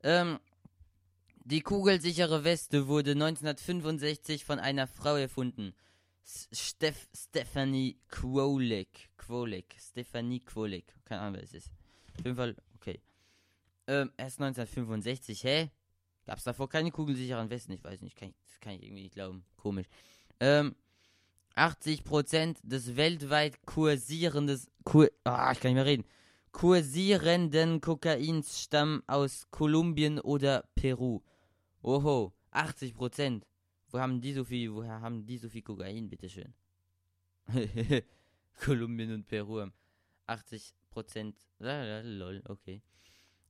[0.03, 0.39] Ähm,
[1.45, 5.73] die kugelsichere Weste wurde 1965 von einer Frau erfunden.
[6.23, 9.09] Steph Stephanie Kwolek.
[9.17, 9.75] Kwolek.
[9.79, 10.93] Stephanie Kwolek.
[11.05, 11.71] Keine Ahnung, wer es ist.
[12.17, 13.01] Auf jeden Fall, okay.
[13.87, 15.69] Ähm, erst 1965, hä?
[16.25, 17.73] Gab es davor keine kugelsicheren Westen?
[17.73, 19.45] Ich weiß nicht, kann ich, das kann ich irgendwie nicht glauben.
[19.57, 19.87] Komisch.
[20.39, 20.75] Ähm,
[21.55, 26.05] 80% des weltweit kursierenden, kur, ah, ich kann nicht mehr reden,
[26.51, 31.21] kursierenden Kokains stammen aus Kolumbien oder Peru.
[31.81, 33.43] Oho, 80%.
[33.93, 36.51] Wo haben die so viel, woher haben die so viel Kokain, bitteschön?
[38.65, 39.73] Kolumbien und Peru haben
[40.27, 41.35] 80%.
[41.59, 42.81] Ja, ja, lol, okay.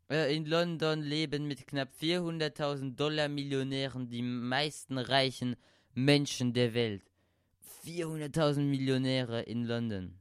[0.10, 5.56] Äh, In London leben mit knapp 400.000 Dollar Millionären die meisten reichen
[5.94, 7.10] Menschen der Welt.
[7.86, 10.20] 400.000 Millionäre in London.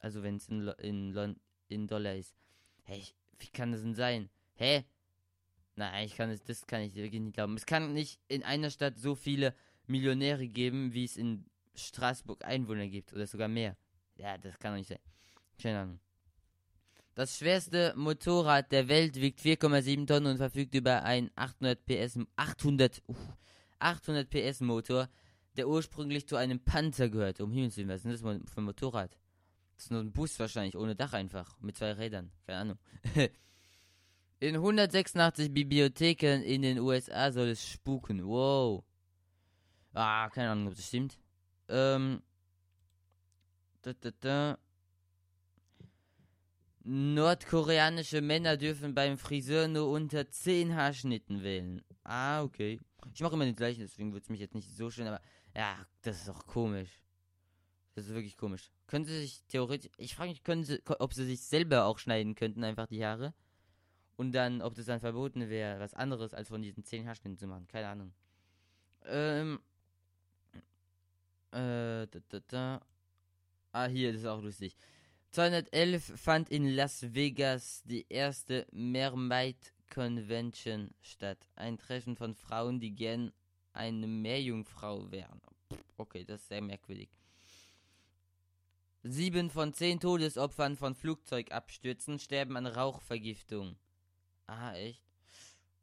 [0.00, 1.36] Also wenn es in, Lo in,
[1.68, 2.36] in Dollar ist.
[2.82, 3.04] Hey,
[3.38, 4.28] wie kann das denn sein?
[4.54, 4.84] Hä?
[5.76, 7.56] Nein, ich kann es, das kann ich wirklich nicht glauben.
[7.56, 9.54] Es kann nicht in einer Stadt so viele
[9.86, 13.12] Millionäre geben, wie es in Straßburg Einwohner gibt.
[13.12, 13.76] Oder sogar mehr.
[14.16, 14.98] Ja, das kann doch nicht sein.
[15.60, 16.00] Keine Ahnung.
[17.14, 23.02] Das schwerste Motorrad der Welt wiegt 4,7 Tonnen und verfügt über einen 800 PS, 800,
[23.06, 23.18] uff,
[23.80, 25.10] 800 PS Motor,
[25.56, 27.40] der ursprünglich zu einem Panzer gehört.
[27.40, 29.18] Um Himmels Willen, was ist das für ein Motorrad?
[29.76, 32.32] Das ist nur ein Bus wahrscheinlich, ohne Dach einfach, mit zwei Rädern.
[32.46, 32.78] Keine Ahnung.
[34.42, 38.26] In 186 Bibliotheken in den USA soll es spuken.
[38.26, 38.82] Wow.
[39.94, 41.16] Ah, keine Ahnung, ob das stimmt.
[41.68, 42.20] Ähm.
[43.82, 44.58] Da, da, da.
[46.82, 51.80] Nordkoreanische Männer dürfen beim Friseur nur unter 10 Haarschnitten wählen.
[52.02, 52.80] Ah, okay.
[53.14, 55.20] Ich mache immer den gleichen, deswegen wird es mich jetzt nicht so schön, aber
[55.54, 57.00] ja, das ist doch komisch.
[57.94, 58.72] Das ist wirklich komisch.
[58.88, 62.34] Können sie sich theoretisch, ich frage mich, können sie, ob sie sich selber auch schneiden
[62.34, 63.34] könnten, einfach die Haare.
[64.16, 67.46] Und dann, ob das dann verboten wäre, was anderes als von diesen 10 Haarschnitten zu
[67.46, 67.66] machen.
[67.68, 68.12] Keine Ahnung.
[69.06, 69.60] Ähm.
[71.50, 72.80] Äh, da, da, da.
[73.72, 74.76] Ah, hier, das ist auch lustig.
[75.30, 81.38] 211 fand in Las Vegas die erste Mermaid Convention statt.
[81.56, 83.32] Ein Treffen von Frauen, die gern
[83.72, 85.40] eine Meerjungfrau wären.
[85.96, 87.10] Okay, das ist sehr merkwürdig.
[89.02, 93.76] Sieben von zehn Todesopfern von Flugzeugabstürzen sterben an Rauchvergiftung.
[94.46, 95.02] Ah, echt?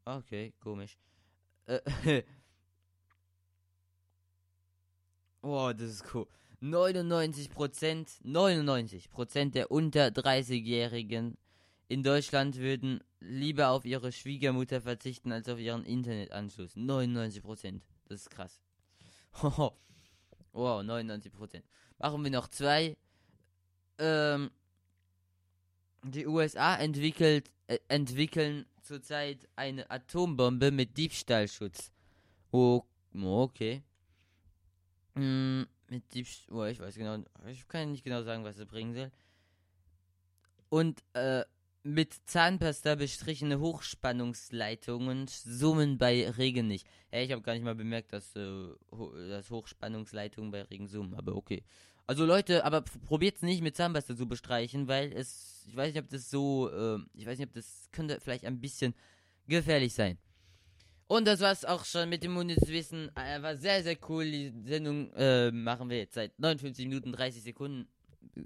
[0.05, 0.97] Okay, komisch.
[1.65, 1.79] Äh,
[5.41, 6.27] oh, das ist cool.
[6.61, 11.37] 99%, 99% der unter 30-Jährigen
[11.87, 16.75] in Deutschland würden lieber auf ihre Schwiegermutter verzichten als auf ihren Internetanschluss.
[16.75, 17.81] 99%.
[18.07, 18.61] Das ist krass.
[19.41, 19.73] wow,
[20.53, 21.63] 99%.
[21.97, 22.95] Machen wir noch zwei.
[23.97, 24.51] Ähm,
[26.03, 31.91] die USA entwickelt, äh, entwickeln zurzeit eine Atombombe mit Diebstahlschutz.
[32.51, 32.83] Oh,
[33.13, 33.83] okay.
[35.15, 36.55] Mm, mit Diebstahl.
[36.55, 37.23] Oh, ich weiß genau.
[37.47, 39.11] Ich kann nicht genau sagen, was es bringen soll.
[40.69, 41.43] Und äh,
[41.83, 46.85] mit Zahnpasta bestrichene Hochspannungsleitungen summen bei Regen nicht.
[47.09, 51.15] Hey, ich habe gar nicht mal bemerkt, dass, äh, ho dass Hochspannungsleitungen bei Regen summen,
[51.15, 51.63] aber okay.
[52.09, 56.09] Also Leute, aber probiert's nicht mit Zahnpasta zu bestreichen, weil es, ich weiß nicht, ob
[56.09, 58.95] das so, äh, ich weiß nicht, ob das könnte vielleicht ein bisschen
[59.47, 60.17] gefährlich sein.
[61.05, 63.11] Und das war's auch schon mit dem Bundeswissen.
[63.15, 64.25] Äh, war sehr, sehr cool.
[64.25, 67.87] Die Sendung äh, machen wir jetzt seit 59 Minuten 30 Sekunden.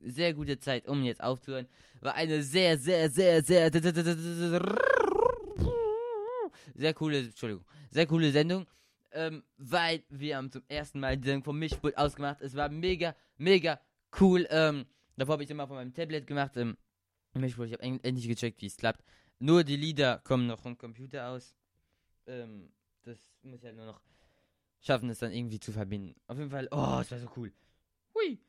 [0.03, 1.69] Sehr gute Zeit, um jetzt aufzuhören.
[2.01, 3.71] War eine sehr, sehr, sehr, sehr,
[6.75, 8.67] sehr coole, Entschuldigung, sehr coole Sendung.
[9.13, 12.41] Ähm, weil wir haben zum ersten Mal die Sendung vom Mischpult ausgemacht.
[12.41, 13.79] Es war mega, mega
[14.19, 14.47] cool.
[14.49, 14.85] Ähm,
[15.17, 16.57] davor habe ich immer von meinem Tablet gemacht.
[16.57, 16.77] Ähm,
[17.33, 19.03] Mischpult, ich habe endlich gecheckt, wie es klappt.
[19.39, 21.55] Nur die Lieder kommen noch vom Computer aus.
[22.27, 22.71] Ähm,
[23.03, 24.01] das muss ich halt nur noch
[24.79, 26.15] schaffen, es dann irgendwie zu verbinden.
[26.27, 27.51] Auf jeden Fall, oh, es war so cool.
[28.15, 28.39] Hui.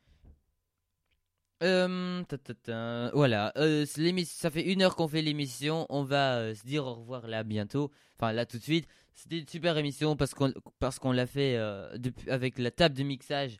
[1.62, 3.10] Euh, ta, ta, ta.
[3.14, 5.86] Voilà, euh, ça fait une heure qu'on fait l'émission.
[5.88, 7.90] On va euh, se dire au revoir là bientôt.
[8.16, 8.86] Enfin là tout de suite.
[9.14, 11.96] C'était une super émission parce qu'on parce qu'on l'a fait euh,
[12.28, 13.58] avec la table de mixage.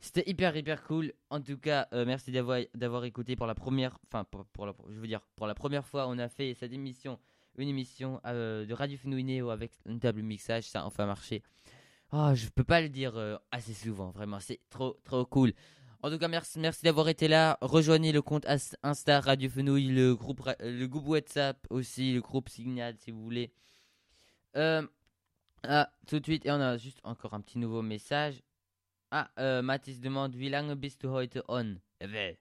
[0.00, 1.12] C'était hyper hyper cool.
[1.30, 3.98] En tout cas, euh, merci d'avoir d'avoir écouté pour la première.
[4.06, 7.18] Enfin pour, la, je veux dire pour la première fois, on a fait cette émission,
[7.56, 10.64] une émission euh, de Radio Fenouil Néo avec une table de mixage.
[10.64, 11.42] Ça a enfin marché.
[12.12, 14.10] Oh, je peux pas le dire assez souvent.
[14.10, 15.52] Vraiment, c'est trop trop cool.
[16.02, 17.58] En tout cas, merci, merci d'avoir été là.
[17.60, 18.46] Rejoignez le compte
[18.82, 23.52] Insta Radio Fenouil, le groupe, le groupe WhatsApp aussi, le groupe Signal si vous voulez.
[24.56, 24.86] Euh,
[25.62, 28.42] ah, tout de suite, et on a juste encore un petit nouveau message.
[29.10, 31.76] Ah, äh, Mathis demande, wie lange bist du heute on?
[32.00, 32.36] Well,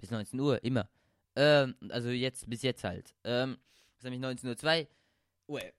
[0.00, 0.88] bis 19 Uhr, immer.
[1.36, 3.14] Ähm, also jetzt, bis jetzt halt.
[3.24, 3.56] Ähm,
[3.98, 4.86] c'est nämlich 19.02
[5.48, 5.72] Ouais.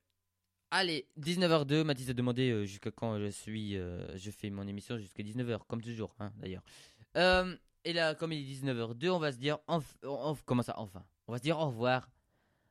[0.72, 4.98] Allez, 19h02, Mathis a demandé euh, jusqu'à quand je suis, euh, je fais mon émission
[4.98, 6.64] jusqu'à 19h, comme toujours, hein, d'ailleurs.
[7.18, 11.04] Euh, et là, comme il est 19h02, on va se dire, enf- comment ça, enfin
[11.28, 12.08] On va se dire au revoir.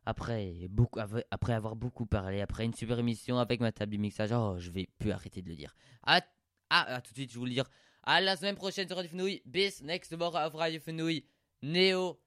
[0.08, 1.00] Après, beaucoup,
[1.30, 4.70] après avoir beaucoup parlé, après une super émission avec ma table de mixage, oh, je
[4.70, 5.76] vais plus arrêter de le dire.
[6.02, 6.22] À,
[6.70, 7.68] ah, à tout de suite, je vous le dire.
[8.04, 9.42] À la semaine prochaine sur Radio Fenouil.
[9.44, 11.26] Bis nächste Woche auf Radio Fenouil.
[11.60, 12.22] Neo.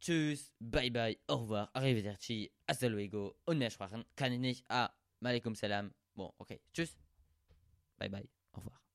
[0.00, 0.54] Tschüss.
[0.58, 1.18] Bye bye.
[1.28, 1.70] Au revoir.
[1.74, 2.50] Arrivederci.
[2.66, 3.36] Hasta luego.
[3.44, 4.64] Und mehr Sprachen kann ich nicht.
[4.70, 5.92] Ah, Malikum Salam.
[6.14, 6.62] Bon, okay.
[6.72, 6.96] Tschüss.
[7.98, 8.26] Bye bye.
[8.52, 8.87] Au revoir.